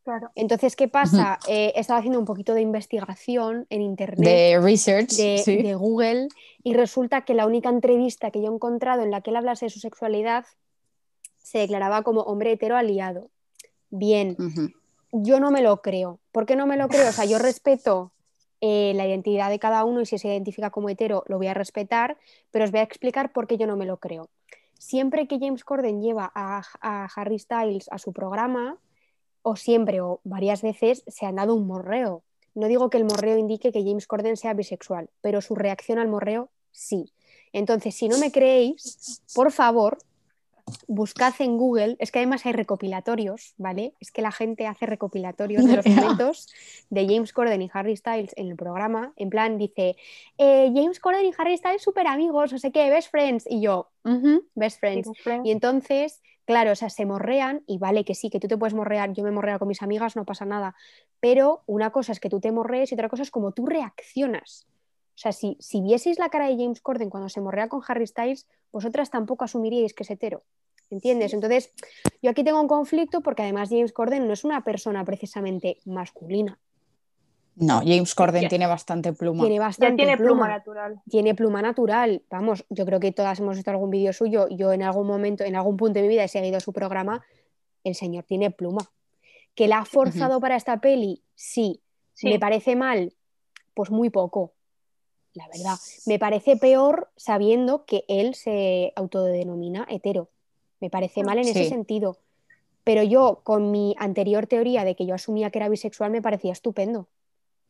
[0.07, 0.31] Claro.
[0.37, 1.41] Entonces, ¿qué pasa?
[1.49, 5.57] Eh, he estado haciendo un poquito de investigación en internet De research, de, sí.
[5.57, 6.29] de Google
[6.63, 9.67] y resulta que la única entrevista que yo he encontrado en la que él hablase
[9.67, 10.47] de su sexualidad
[11.39, 13.31] se declaraba como hombre hetero aliado.
[13.91, 14.37] Bien,
[15.11, 16.21] yo no me lo creo.
[16.31, 17.09] ¿Por qué no me lo creo?
[17.09, 18.13] O sea, yo respeto
[18.61, 21.55] eh, la identidad de cada uno y si se identifica como hetero lo voy a
[21.55, 22.17] respetar,
[22.53, 24.29] pero os voy a explicar por qué yo no me lo creo.
[24.79, 28.79] Siempre que James Corden lleva a, a Harry Styles a su programa,
[29.49, 32.25] o siempre o varias veces, se han dado un morreo.
[32.57, 36.09] No digo que el morreo indique que James Corden sea bisexual, pero su reacción al
[36.09, 37.13] morreo sí.
[37.53, 39.99] Entonces, si no me creéis, por favor,
[40.89, 43.93] buscad en Google, es que además hay recopilatorios, ¿vale?
[44.01, 46.49] Es que la gente hace recopilatorios de los momentos
[46.91, 49.13] de James Corden y Harry Styles en el programa.
[49.15, 49.97] En plan, dice,
[50.39, 53.47] eh, James Corden y Harry Styles súper amigos, no sé qué, best friends.
[53.49, 55.09] Y yo, "Ujú, best friends.
[55.47, 58.73] Y entonces, claro, o sea, se morrean y vale que sí, que tú te puedes
[58.73, 60.75] morrear, yo me morreo con mis amigas, no pasa nada.
[61.21, 64.67] Pero una cosa es que tú te morrees y otra cosa es como tú reaccionas.
[65.15, 68.07] O sea, si, si vieseis la cara de James Corden cuando se morrea con Harry
[68.07, 70.43] Styles, vosotras tampoco asumiríais que es hetero.
[70.89, 71.35] ¿Entiendes?
[71.35, 71.73] Entonces,
[72.23, 76.61] yo aquí tengo un conflicto porque además James Corden no es una persona precisamente masculina.
[77.57, 78.49] No, James Corden Ya.
[78.51, 79.43] tiene bastante pluma.
[79.45, 80.49] Tiene bastante Ya tiene pluma pluma.
[80.49, 81.03] natural.
[81.11, 82.23] tiene pluma natural.
[82.31, 84.47] Vamos, yo creo que todas hemos visto algún vídeo suyo.
[84.51, 87.25] Yo en algún momento, en algún punto de mi vida he seguido su programa.
[87.83, 88.91] El señor tiene pluma.
[89.55, 91.23] ¿Que la ha forzado para esta peli?
[91.35, 91.81] Sí.
[92.13, 92.29] Sí.
[92.29, 93.15] ¿Me parece mal?
[93.73, 94.53] Pues muy poco,
[95.33, 95.77] la verdad.
[96.07, 100.29] Me parece peor sabiendo que él se autodenomina hetero.
[100.81, 102.19] Me parece mal en ese sentido.
[102.85, 106.53] Pero yo, con mi anterior teoría de que yo asumía que era bisexual, me parecía
[106.53, 107.09] estupendo.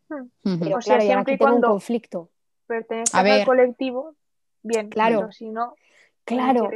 [0.09, 2.31] Pero O sea, siempre y tengo un cuando- conflicto.
[2.67, 3.47] Pertenece A al ver.
[3.47, 4.15] colectivo,
[4.63, 5.21] bien, Claro.
[5.21, 5.75] pero si no,
[6.25, 6.69] Claro,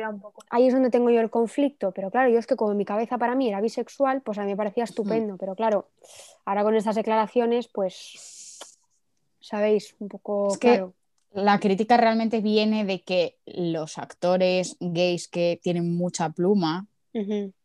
[0.49, 2.85] ahí es donde tengo yo el conflicto, pero claro, yo es que como en mi
[2.85, 5.89] cabeza para mí era bisexual, pues a mí me parecía estupendo, pero claro,
[6.45, 8.79] ahora con estas declaraciones, pues,
[9.41, 10.95] sabéis, un poco Es que- claro.
[11.33, 16.87] La crítica realmente viene de que los actores gays que tienen mucha pluma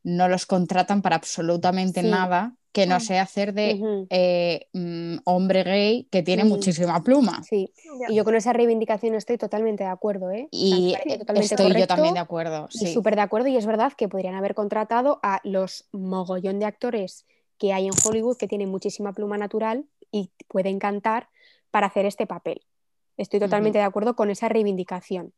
[0.04, 2.10] no los contratan para absolutamente Sí.
[2.10, 3.00] nada que no Mm.
[3.00, 7.42] sea hacer de eh, mm, hombre gay que tiene muchísima pluma.
[7.44, 7.72] sí.
[8.10, 10.50] Y yo con esa reivindicación estoy totalmente de acuerdo, ¿eh?
[10.52, 12.68] Y totalmente estoy yo también de acuerdo.
[12.74, 12.94] y Sí.
[12.94, 17.26] súper de acuerdo, y es verdad que podrían haber contratado a los mogollón de actores
[17.58, 21.30] que hay en Hollywood que tienen muchísima pluma natural y pueden cantar
[21.72, 22.62] para hacer este papel.
[23.16, 25.32] Estoy totalmente de acuerdo con esa reivindicación.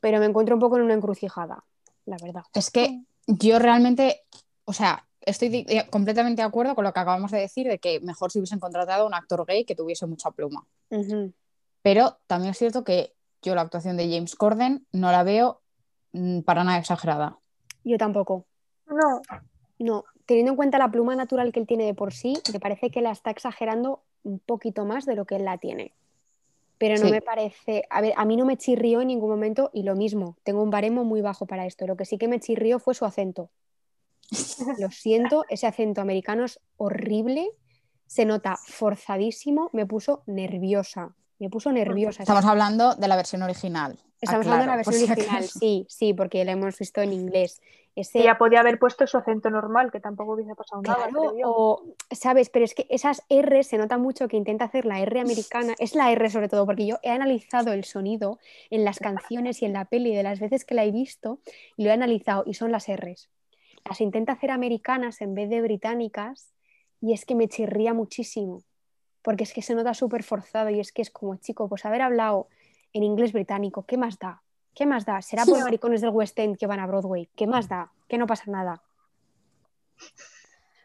[0.00, 1.62] Pero me encuentro un poco en una encrucijada,
[2.04, 2.42] la verdad.
[2.52, 4.22] Es que yo realmente,
[4.64, 8.00] o sea, estoy eh, completamente de acuerdo con lo que acabamos de decir, de que
[8.00, 10.66] mejor si hubiesen contratado a un actor gay que tuviese mucha pluma.
[11.82, 15.60] Pero también es cierto que yo la actuación de James Corden no la veo
[16.12, 17.38] mm, para nada exagerada.
[17.84, 18.46] Yo tampoco.
[18.86, 19.22] No,
[19.78, 22.90] No, teniendo en cuenta la pluma natural que él tiene de por sí, me parece
[22.90, 25.92] que la está exagerando un poquito más de lo que él la tiene.
[26.78, 27.12] Pero no Sí.
[27.12, 30.36] me parece, a ver, a mí no me chirrió en ningún momento y lo mismo,
[30.44, 31.86] tengo un baremo muy bajo para esto.
[31.86, 33.50] Lo que sí que me chirrió fue su acento.
[34.78, 37.50] Lo siento, ese acento americano es horrible,
[38.06, 42.22] se nota forzadísimo, me puso nerviosa, me puso nerviosa.
[42.22, 43.98] Estamos hablando de la versión original.
[44.20, 45.58] Estamos hablando de la versión si original, acaso.
[45.60, 47.60] sí, sí, porque la hemos visto en inglés.
[47.94, 51.08] Ese, ella podía haber puesto su acento normal, que tampoco hubiese pasado nada.
[51.08, 52.48] Claro, o, ¿sabes?
[52.48, 55.74] Pero es que esas R se nota mucho que intenta hacer la R americana.
[55.78, 58.38] Es la R sobre todo, porque yo he analizado el sonido
[58.70, 61.40] en las canciones y en la peli de las veces que la he visto
[61.76, 63.28] y lo he analizado y son las Rs.
[63.84, 66.52] Las intenta hacer americanas en vez de británicas
[67.00, 68.62] y es que me chirría muchísimo,
[69.22, 72.02] porque es que se nota súper forzado y es que es como, chico, pues haber
[72.02, 72.48] hablado
[72.92, 74.42] en inglés británico, ¿qué más da?
[74.74, 75.20] ¿Qué más da?
[75.20, 77.28] Será por maricones del West End que van a Broadway.
[77.36, 77.92] ¿Qué más da?
[78.08, 78.82] Que no pasa nada.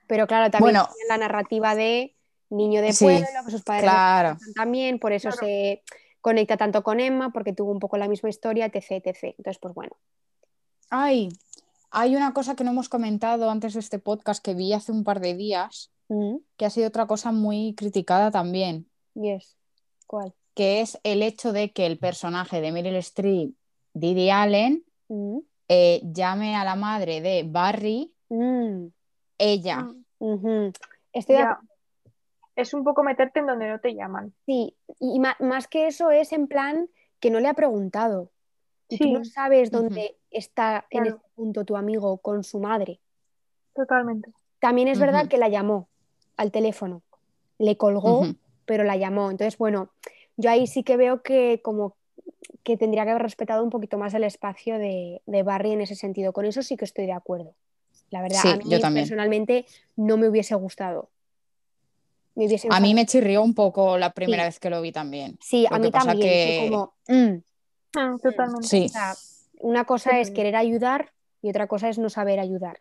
[0.08, 0.90] Pero claro, también Bueno.
[1.08, 2.16] la narrativa de
[2.50, 4.38] niño de Sí, pueblo, que sus padres Claro.
[4.56, 5.46] también, por eso Claro.
[5.46, 5.84] se
[6.22, 9.36] conecta tanto con Emma, porque tuvo un poco la misma historia, etc, etc.
[9.38, 9.96] Entonces, pues bueno.
[10.90, 11.30] Ay,
[11.92, 15.04] hay una cosa que no hemos comentado antes de este podcast que vi hace un
[15.04, 19.58] par de días, Mm, que ha sido otra cosa muy criticada también, Yes.
[20.06, 20.34] ¿Cuál?
[20.56, 23.52] que es el hecho de que el personaje de Meryl Streep,
[23.94, 28.86] Didi Allen, Mm, eh, llame a la madre de Barry mm,
[29.38, 29.88] ella.
[31.14, 31.60] Estoy ya.
[32.56, 34.34] Es un poco meterte en donde no te llaman.
[34.46, 38.32] Sí, y ma- más que eso es en plan que no le ha preguntado.
[38.90, 43.00] Y tú no sabes dónde está en este punto tu amigo con su madre.
[43.76, 44.32] Totalmente.
[44.60, 45.88] También es verdad que la llamó
[46.38, 47.02] al teléfono.
[47.60, 48.26] Le colgó,
[48.66, 49.30] pero la llamó.
[49.32, 49.92] Entonces, bueno,
[50.38, 51.96] yo ahí sí que veo que como
[52.64, 55.96] que tendría que haber respetado un poquito más el espacio de, de Barry en ese
[55.96, 56.34] sentido.
[56.34, 57.54] Con eso sí que estoy de acuerdo.
[58.10, 59.04] La verdad, Sí, a mí yo también.
[59.06, 61.10] personalmente no me hubiese gustado.
[62.36, 64.48] Me hubiese A mí me chirrió un poco la primera Sí.
[64.48, 65.38] vez que lo vi también.
[65.42, 66.20] Sí, Lo a mí también.
[66.20, 67.38] que- como, mm,
[67.96, 68.68] Mm, Totalmente.
[68.68, 69.14] Sí, o sea,
[69.60, 72.80] una cosa es querer ayudar y otra cosa es no saber ayudar.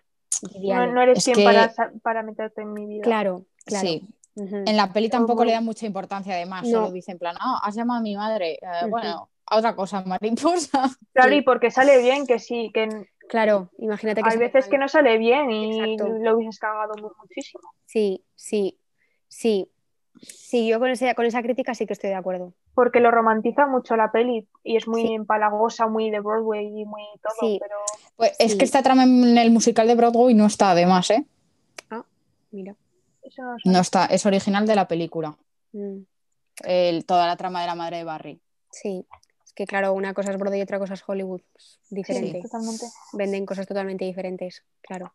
[0.53, 3.03] No, eres Es quien que- para, meterte en mi vida.
[3.03, 3.87] Claro, claro.
[3.87, 4.09] sí.
[4.37, 6.65] En la peli tampoco le dan mucha importancia, además.
[6.65, 6.71] No.
[6.71, 8.55] Solo dice en plan, ah, has llamado a mi madre.
[8.61, 8.87] Eh.
[8.91, 10.91] Bueno, a otra cosa, mariposa.
[11.15, 11.37] Claro, Sí.
[11.39, 14.71] y porque sale bien, que sí, que Claro, imagínate que hay veces mal.
[14.71, 16.19] que no sale bien y Exacto.
[16.19, 17.63] lo hubieses cagado mu- muchísimo.
[17.87, 18.79] Sí, sí,
[19.27, 19.71] sí.
[20.21, 22.53] Sí, yo con, ese, con esa crítica sí que estoy de acuerdo.
[22.77, 25.15] Porque lo romantiza mucho la peli y es muy Sí.
[25.15, 27.59] empalagosa, muy de Broadway y muy todo, Sí.
[27.61, 27.75] pero
[28.17, 28.59] Pues es Sí.
[28.59, 31.27] que esta trama en el musical de Broadway no está, además, ¿eh?
[32.53, 32.77] Mira.
[33.23, 35.37] eso no está, es original de la película.
[35.73, 36.03] Mm,
[36.65, 38.41] El- toda la trama de la madre de Barry.
[38.71, 39.05] sí.
[39.45, 41.41] Es que claro, una cosa es Broadway y otra cosa es Hollywood.
[41.57, 42.43] Es diferente.
[42.43, 42.85] Totalmente.
[43.15, 45.13] Venden cosas totalmente diferentes, claro.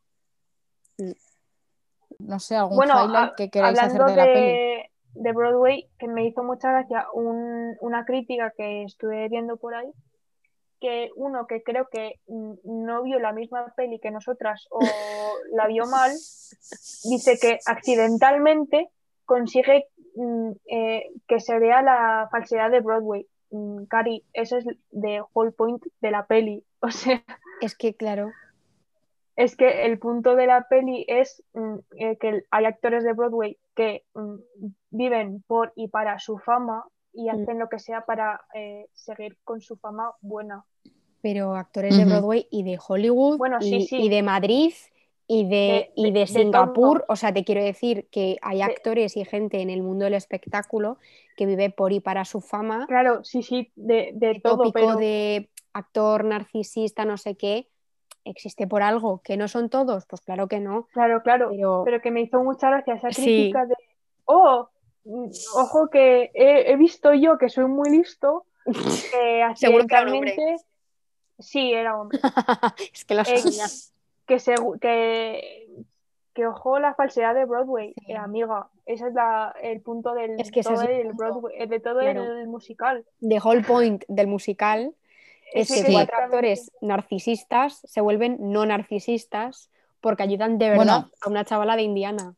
[2.19, 4.70] No sé, algún Bueno, highlight que queráis hacer hablando de la peli.
[5.13, 9.91] De, Broadway, que me hizo mucha gracia un- una crítica que estuve viendo por ahí,
[10.79, 14.79] que uno que creo que no vio la misma peli que nosotras o
[15.53, 16.11] la vio mal,
[17.03, 18.89] dice que accidentalmente
[19.25, 19.85] consigue
[20.65, 23.27] eh, que se vea la falsedad de Broadway.
[23.51, 26.63] Mm, Cari, ese es the whole point de la peli.
[26.81, 27.23] O sea,
[27.61, 28.31] Es que claro,
[29.35, 33.57] es que el punto de la peli es mm, eh, que hay actores de Broadway
[33.75, 34.35] que mm,
[34.91, 37.29] viven por y para su fama y Mm.
[37.29, 40.63] hacen lo que sea para eh, seguir con su fama buena.
[41.21, 42.05] pero actores de.
[42.05, 43.97] Broadway y de Hollywood Bueno, y, sí, sí.
[44.01, 44.73] y de Madrid
[45.27, 47.05] y de, De- y de- Singapur.
[47.07, 50.15] O sea, te quiero decir que hay De- actores y gente en el mundo del
[50.15, 50.97] espectáculo
[51.37, 52.85] que vive por y para su fama.
[52.87, 57.67] Claro, sí, sí, de, todo, tópico pero de actor narcisista, no sé qué,
[58.25, 59.21] existe por algo.
[59.23, 60.05] ¿Que no son todos?
[60.05, 60.87] Pues claro que no.
[60.93, 63.23] claro, claro, Pero pero que me hizo mucha gracia esa Sí.
[63.23, 63.75] crítica de,
[64.25, 64.69] oh,
[65.05, 68.45] mm, ojo que he, he visto yo que soy muy listo,
[69.11, 70.57] que accidentalmente,
[71.39, 72.19] sí, era hombre,
[72.93, 73.41] es que lo Eh,
[74.27, 75.67] que, segu- que,
[76.33, 78.11] que ojo la falsedad de Broadway, Sí.
[78.13, 78.69] eh, amiga.
[78.85, 81.13] Ese es la- el punto del Es que todo el el.
[81.13, 82.23] Broadway, eh, de todo Claro.
[82.37, 83.05] el musical.
[83.19, 84.93] The whole point del musical
[85.53, 85.93] Ese que Sí.
[85.93, 91.11] cuatro actores narcisistas se vuelven no narcisistas porque ayudan de verdad Bueno.
[91.21, 92.35] a una chavala de Indiana.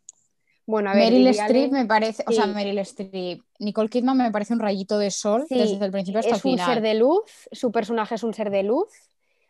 [0.65, 2.45] Bueno, a ver, Meryl Streep me parece, o sea.
[2.47, 6.29] Meryl Streep, Nicole Kidman me parece un rayito de sol Sí, desde el principio hasta
[6.31, 6.73] el es un final.
[6.73, 8.87] ser de luz, su personaje es un ser de luz.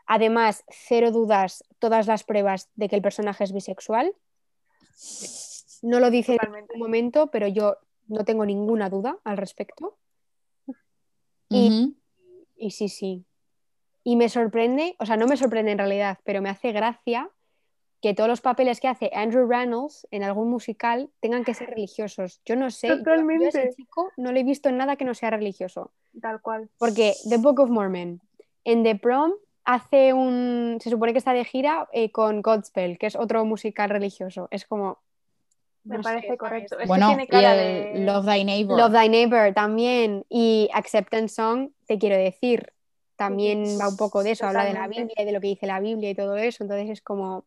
[0.08, 4.13] Además, cero dudas, todas las pruebas de que el personaje es bisexual.
[5.84, 6.73] No lo dice en Totalmente.
[6.73, 9.97] ningún momento, pero yo no tengo ninguna duda al respecto.
[11.49, 13.23] Y sí, sí.
[14.04, 17.30] Y me sorprende, o sea, no me sorprende en realidad, pero me hace gracia
[18.02, 22.42] que todos los papeles que hace Andrew Reynolds en algún musical tengan que ser religiosos.
[22.46, 25.06] Yo no sé, yo- yo, a ese chico no le he visto en nada que
[25.06, 25.92] no sea religioso.
[26.22, 26.70] Tal cual.
[26.78, 28.20] Porque The Book of Mormon,
[28.66, 29.32] en The Prom
[29.63, 33.89] hace un, se supone que está de gira eh, con Godspell, que es otro musical
[33.89, 34.50] religioso.
[34.52, 35.00] Es como...
[35.86, 36.76] Me no parece correcto.
[36.76, 38.06] Es que Bueno, tiene y cara el de.
[38.06, 38.78] Love Thy Neighbor.
[38.78, 42.72] Love Thy Neighbor también y Acceptance Song, te quiero decir,
[43.15, 44.88] también va un poco de eso, habla de la.
[44.88, 47.45] Biblia y de lo que dice la Biblia y todo eso, entonces es como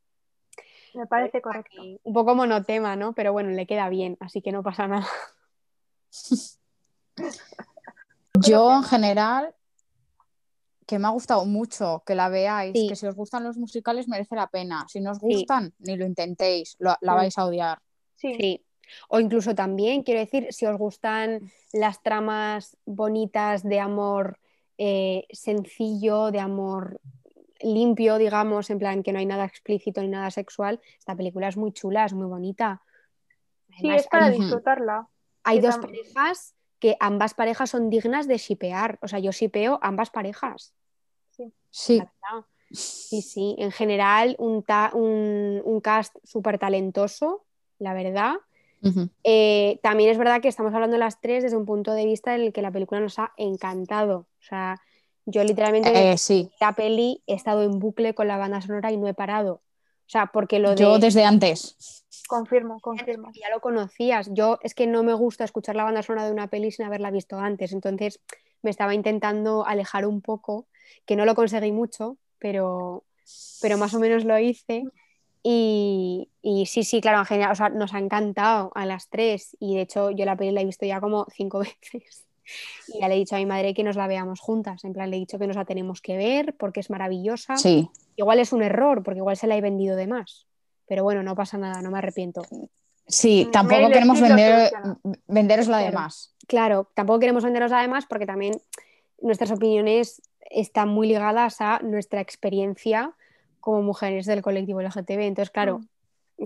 [0.95, 1.83] Me parece correcto.
[2.03, 3.13] un poco monotema, ¿no?
[3.15, 5.07] Pero bueno, le queda bien, así que no pasa nada.
[8.47, 9.55] Yo en general,
[10.87, 12.87] que me ha gustado mucho que la veáis, Sí.
[12.89, 14.87] que si os gustan los musicales merece la pena.
[14.89, 15.27] Si no os Sí.
[15.27, 17.79] gustan, ni lo intentéis, lo- la vais a odiar.
[18.15, 18.63] Sí, Sí.
[19.09, 24.39] O incluso también, quiero decir, si os gustan las tramas bonitas de amor
[24.79, 27.01] eh, sencillo, de amor
[27.61, 31.57] limpio, digamos, en plan que no hay nada explícito ni nada sexual, esta película es
[31.57, 32.83] muy chula, es muy bonita.
[33.81, 35.09] sí, es para hay, disfrutarla.
[35.43, 38.99] hay dos parejas que ambas parejas son dignas de shipear.
[39.01, 40.75] O sea, yo shipeo ambas parejas.
[41.31, 41.53] Sí.
[42.71, 43.55] Sí, sí.
[43.59, 47.45] En general, un, ta- un, un cast súper talentoso,
[47.79, 48.35] la verdad.
[49.25, 52.43] Eh, también es verdad que estamos hablando las tres desde un punto de vista en
[52.43, 54.27] el que la película nos ha encantado.
[54.47, 54.81] O sea,
[55.25, 56.51] yo literalmente Eh, sí.
[56.61, 59.55] la peli he estado en bucle con la banda sonora y no he parado.
[59.55, 62.05] O sea, porque lo de Yo desde antes.
[62.29, 63.33] Confirmo, confirmo.
[63.35, 64.29] ya lo conocías.
[64.33, 67.11] Yo es que no me gusta escuchar la banda sonora de una peli sin haberla
[67.11, 67.73] visto antes.
[67.73, 68.21] Entonces
[68.63, 70.67] me estaba intentando alejar un poco,
[71.07, 73.03] que no lo conseguí mucho, pero,
[73.61, 74.85] pero más o menos lo hice.
[75.43, 79.57] Y, y sí, sí, claro, en general, o sea, nos ha encantado a las tres.
[79.61, 81.59] Y de hecho, yo la peli la he visto ya como cinco
[81.93, 82.26] veces.
[82.89, 84.85] Y ya le he dicho a mi madre que nos la veamos juntas.
[84.85, 87.57] En plan, le he dicho que nos la tenemos que ver porque es maravillosa.
[87.57, 87.89] Sí.
[88.17, 90.47] Igual es un error, porque igual se la he vendido de más.
[90.89, 92.43] Pero bueno, no pasa nada, no me arrepiento.
[93.09, 94.71] Sí, Mm, tampoco queremos vender,
[95.27, 95.91] venderos la Claro.
[95.93, 96.35] demás.
[96.47, 98.55] Claro, tampoco queremos venderos además porque también
[99.21, 103.13] nuestras opiniones están muy ligadas a nuestra experiencia
[103.61, 105.21] como mujeres del colectivo LGTB.
[105.27, 105.81] Entonces, claro,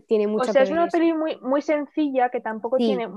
[0.06, 2.86] tiene O mucho sea, que es una peli muy, muy sencilla que tampoco Sí.
[2.86, 3.08] tiene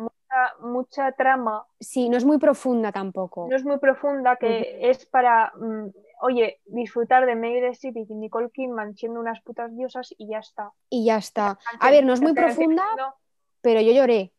[0.61, 3.47] mucha trama, Sí, no es muy profunda tampoco.
[3.49, 5.87] no es muy profunda, que es para, mm,
[6.21, 10.71] oye, disfrutar de Meryl Streep y Nicole Kidman siendo unas putas diosas y ya está.
[10.89, 11.57] Y ya está.
[11.79, 13.15] A ver, no es muy profunda, no,
[13.61, 14.31] pero yo lloré.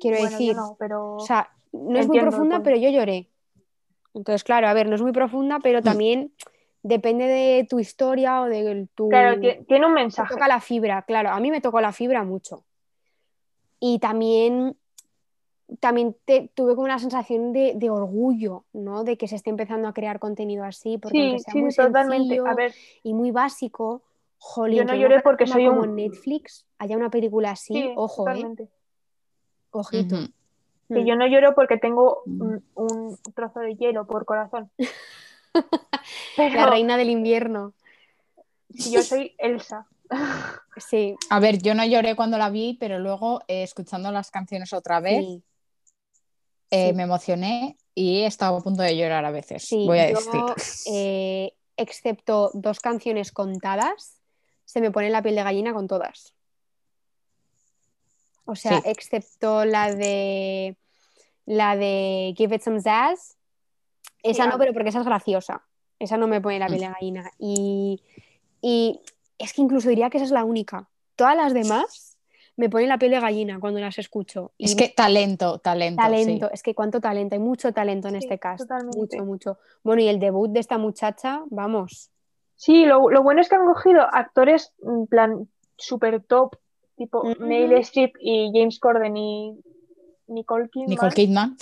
[0.00, 3.28] Quiero bueno, decir, no, pero o sea, no es muy profunda, pero yo lloré.
[4.14, 5.84] Entonces, claro, a ver, no es muy profunda, pero Mm.
[5.84, 6.34] también
[6.82, 9.08] depende de tu historia o de tu...
[9.08, 10.34] claro, ti- tiene un te mensaje.
[10.34, 12.64] toca la fibra, claro, a mí me tocó la fibra mucho.
[13.84, 14.76] Y también,
[15.80, 19.02] también te- tuve como una sensación de, de orgullo, ¿no?
[19.02, 21.74] De que se esté empezando a crear contenido así, porque Sí, aunque sea sí, muy
[21.74, 22.28] totalmente.
[22.36, 22.72] sencillo A ver,
[23.02, 24.02] y muy básico,
[24.38, 28.28] jolín, Yo no lloré porque soy como un- Netflix haya una película así, sí, ojo,
[28.30, 28.46] ¿eh?
[29.72, 30.14] Ojito.
[30.14, 30.26] Ujú.
[30.88, 31.06] Que Mm.
[31.06, 32.40] yo no lloro porque tengo Mm.
[32.42, 34.70] un, un trozo de hielo por corazón.
[36.36, 37.72] La reina del invierno.
[38.78, 39.88] si yo soy Elsa.
[40.76, 44.72] Sí, A ver, yo no lloré cuando la vi, pero luego eh, escuchando las canciones
[44.72, 45.42] otra vez sí.
[46.70, 46.94] eh, Sí.
[46.94, 50.16] me emocioné y he estado a punto de llorar a veces, Sí, voy a yo,
[50.16, 50.40] decir.
[50.86, 54.18] eh, excepto dos canciones contadas,
[54.64, 56.32] se me pone la piel de gallina con todas.
[58.44, 58.82] O sea, Sí.
[58.88, 60.76] excepto la de
[61.44, 63.36] la de Give It Some Zazz,
[64.22, 65.62] esa no, a- pero porque esa es graciosa.
[65.98, 67.30] Esa no me pone la piel de gallina.
[67.38, 68.02] Y,
[68.60, 69.00] y
[69.42, 70.88] es que incluso diría que esa es la única.
[71.16, 72.16] Todas las demás
[72.56, 74.52] me ponen la piel de gallina cuando las escucho.
[74.58, 76.02] Y Es que talento, talento.
[76.02, 76.54] talento, sí.
[76.54, 78.98] es que cuánto talento, hay mucho talento en Sí, este cast, totalmente.
[78.98, 79.58] mucho, mucho.
[79.82, 82.10] Bueno, y el debut de esta muchacha, vamos,
[82.54, 86.54] Sí, lo, lo bueno es que han cogido actores en plan super top,
[86.96, 87.42] tipo Ujú.
[87.44, 89.58] Meryl Streep y James Corden y
[90.28, 90.88] Nicole Kidman.
[90.90, 91.56] Nicole Kidman.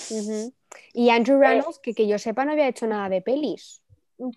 [0.93, 3.83] Y Andrew Reynolds, que, que yo sepa no había hecho nada de pelis.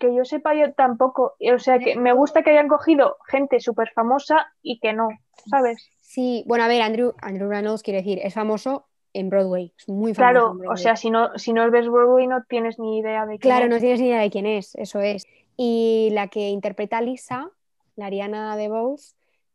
[0.00, 1.34] Que yo sepa yo tampoco.
[1.54, 5.08] O sea, que me gusta que hayan cogido gente súper famosa y que no,
[5.50, 5.90] ¿sabes?
[6.00, 10.14] Sí, bueno, a ver, Andrew, Andrew Reynolds quiere decir, es famoso en Broadway, es muy
[10.14, 13.26] famoso Claro, en o sea, si no, si no ves Broadway no tienes ni idea
[13.26, 13.70] de quién Claro, es.
[13.70, 15.26] no tienes ni idea de quién es, eso es.
[15.56, 17.50] Y la que interpreta a Lisa,
[17.96, 19.14] la Ariana DeBose,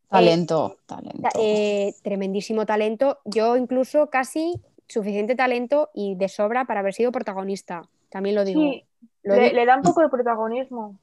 [0.09, 1.21] Talento, talento.
[1.21, 3.19] ta- eh, tremendísimo talento.
[3.25, 7.83] Yo incluso casi suficiente talento y de sobra para haber sido protagonista.
[8.09, 8.61] También lo digo.
[8.61, 8.85] Sí,
[9.23, 10.97] le, le da un poco de protagonismo.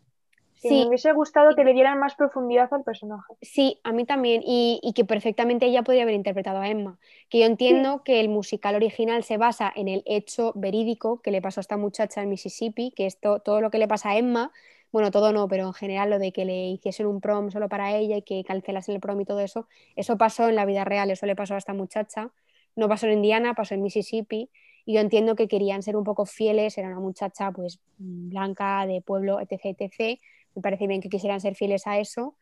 [0.54, 0.70] Sí.
[0.70, 3.34] me hubiese gustado que le dieran más profundidad al personaje.
[3.42, 4.42] Sí, a mí también.
[4.44, 6.98] Y, y que perfectamente ella podría haber interpretado a Emma.
[7.28, 11.42] Que yo entiendo que el musical original se basa en el hecho verídico que le
[11.42, 14.50] pasó a esta muchacha en Mississippi, que esto, todo lo que le pasa a Emma,
[14.92, 17.94] bueno, todo no, pero en general lo de que le hiciesen un prom solo para
[17.94, 21.10] ella y que cancelasen el prom y todo eso, eso pasó en la vida real,
[21.10, 22.30] eso le pasó a esta muchacha.
[22.76, 24.50] No pasó en Indiana, pasó en Mississippi.
[24.86, 29.02] Y yo entiendo que querían ser un poco fieles, era una muchacha pues blanca, de
[29.02, 30.20] pueblo, etc, etc.
[30.54, 32.36] Me parece bien que quisieran ser fieles a eso,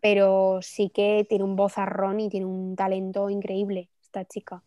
[0.00, 4.62] pero sí que tiene un vozarrón y tiene un talento increíble esta chica.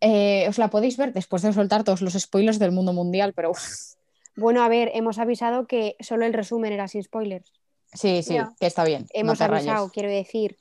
[0.00, 3.52] Eh, os la podéis ver después de soltar todos los spoilers del mundo mundial, pero
[4.36, 7.52] Bueno, a ver, hemos avisado que solo el resumen era sin spoilers.
[7.94, 8.52] sí, sí, Ya.
[8.60, 9.06] que está bien.
[9.14, 9.92] Hemos avisado, rayes.
[9.92, 10.56] quiero decir.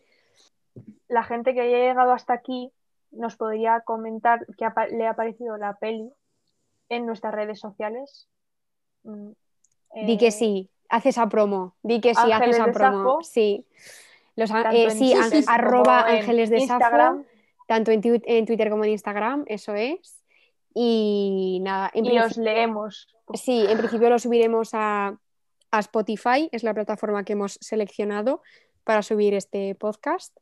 [1.09, 2.72] La gente que haya llegado hasta aquí
[3.12, 6.12] nos podría comentar qué le ha parecido la peli
[6.89, 8.28] en nuestras redes sociales.
[9.03, 9.32] Mm,
[10.05, 11.76] Di que eh, sí, hace esa promo.
[11.84, 13.22] Di que sí, hace Ángeles esa de promo.
[13.24, 13.66] Sí.
[14.36, 17.26] Los, eh, sí, an- arroba ángeles de Safo, Instagram,
[17.68, 20.24] tanto en, Twitter como en Instagram, eso es.
[20.74, 23.07] Y nada, en y los leemos.
[23.34, 25.18] Sí, en principio lo subiremos a,
[25.72, 28.41] a Spotify, es la plataforma que hemos seleccionado
[28.84, 30.36] para subir este podcast.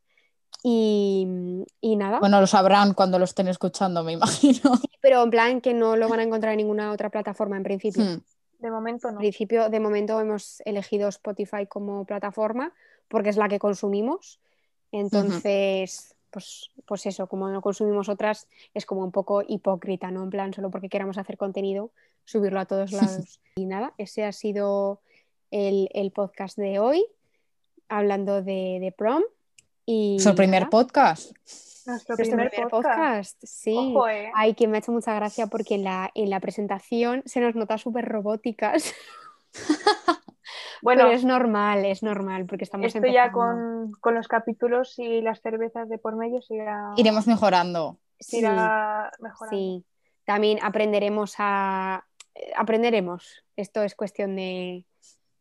[0.62, 4.60] Y, y nada, Bueno, lo sabrán cuando lo estén escuchando, me imagino.
[5.00, 8.02] pero en plan que no lo van a encontrar en ninguna otra plataforma en principio.
[8.04, 8.20] Hmm.
[8.58, 9.20] De momento En no.
[9.20, 12.72] principio, de momento hemos elegido Spotify como plataforma
[13.06, 14.40] porque es la que consumimos.
[14.90, 20.24] Entonces, pues, pues eso, como no consumimos otras, es como un poco hipócrita, ¿no?
[20.24, 21.90] En plan, solo porque queramos hacer contenido,
[22.24, 23.40] subirlo a todos lados.
[23.56, 25.00] y nada, ese ha sido
[25.50, 27.04] el, el podcast de hoy,
[27.88, 29.22] hablando de, de prom.
[29.90, 31.32] Y Nuestro primer podcast.
[31.86, 32.98] Nuestro primer, primer podcast.
[32.98, 33.74] podcast, sí.
[33.74, 34.30] Ojo, eh.
[34.34, 37.54] Ay, que me ha hecho mucha gracia porque en la, en la presentación se nos
[37.54, 38.94] nota súper robóticas.
[40.80, 45.20] Bueno, Pero es normal, es normal, porque estamos esto ya con, con los capítulos y
[45.20, 47.98] las cervezas de por medio se irá, Iremos mejorando.
[48.20, 49.56] se Sí, irá mejorando.
[49.56, 49.84] sí.
[50.24, 52.04] También aprenderemos a...
[52.56, 53.44] Aprenderemos.
[53.56, 54.86] Esto es cuestión de,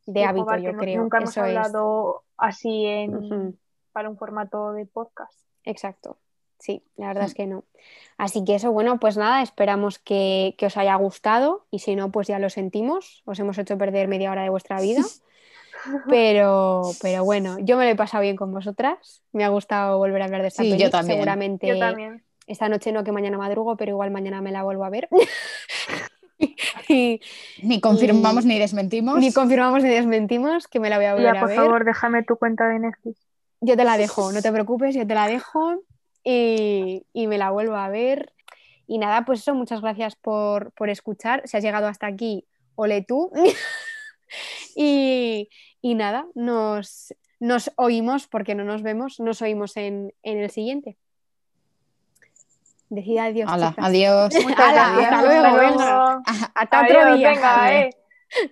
[0.07, 1.01] de hábito, yo creo.
[1.03, 1.55] Nunca hemos Eso es.
[1.55, 3.59] hablado así en.
[3.97, 5.33] Para un formato de podcast.
[5.63, 6.19] Exacto.
[6.59, 7.63] Sí, la verdad es que no.
[8.19, 12.11] Así que eso, bueno, pues nada, esperamos que, que os haya gustado y si no,
[12.11, 13.23] pues ya lo sentimos.
[13.25, 15.01] Os hemos hecho perder media hora de vuestra vida.
[16.09, 19.23] Pero, pero bueno, yo me lo he pasado bien con vosotras.
[19.31, 21.15] Me ha gustado volver a hablar de esta Sí, yo también.
[21.17, 22.23] Seguramente Yo también.
[22.45, 25.07] esta noche no, que mañana madrugo, pero igual mañana me la vuelvo a ver.
[26.89, 27.19] y
[27.63, 29.19] Ni confirmamos Y- ni desmentimos.
[29.19, 31.57] ni confirmamos ni desmentimos que me la voy a volver Ya, a por ver.
[31.57, 33.26] favor, déjame tu cuenta de Netflix.
[33.61, 35.83] Yo te la dejo, no te preocupes, yo te la dejo
[36.23, 38.33] y, y me la vuelvo a ver.
[38.87, 41.41] Y nada, pues eso, muchas gracias por, por escuchar.
[41.45, 42.45] Si has llegado hasta aquí,
[42.75, 43.31] ole tú.
[44.75, 45.49] y,
[45.81, 50.97] y nada, nos, nos oímos, porque no nos vemos, nos oímos en, en el siguiente.
[52.89, 53.51] Decid adiós.
[53.51, 53.73] Chicas.
[53.77, 54.33] adiós.
[54.57, 55.11] Hala, gracias.
[55.11, 55.85] hasta luego, Hasta venga.
[55.85, 56.23] luego.
[56.55, 57.29] Hasta Adiós, otro día.
[57.29, 57.89] venga, eh.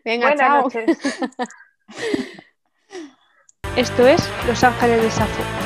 [0.04, 0.68] Venga, chao.
[3.76, 5.65] Esto es Los Ángeles de Safo.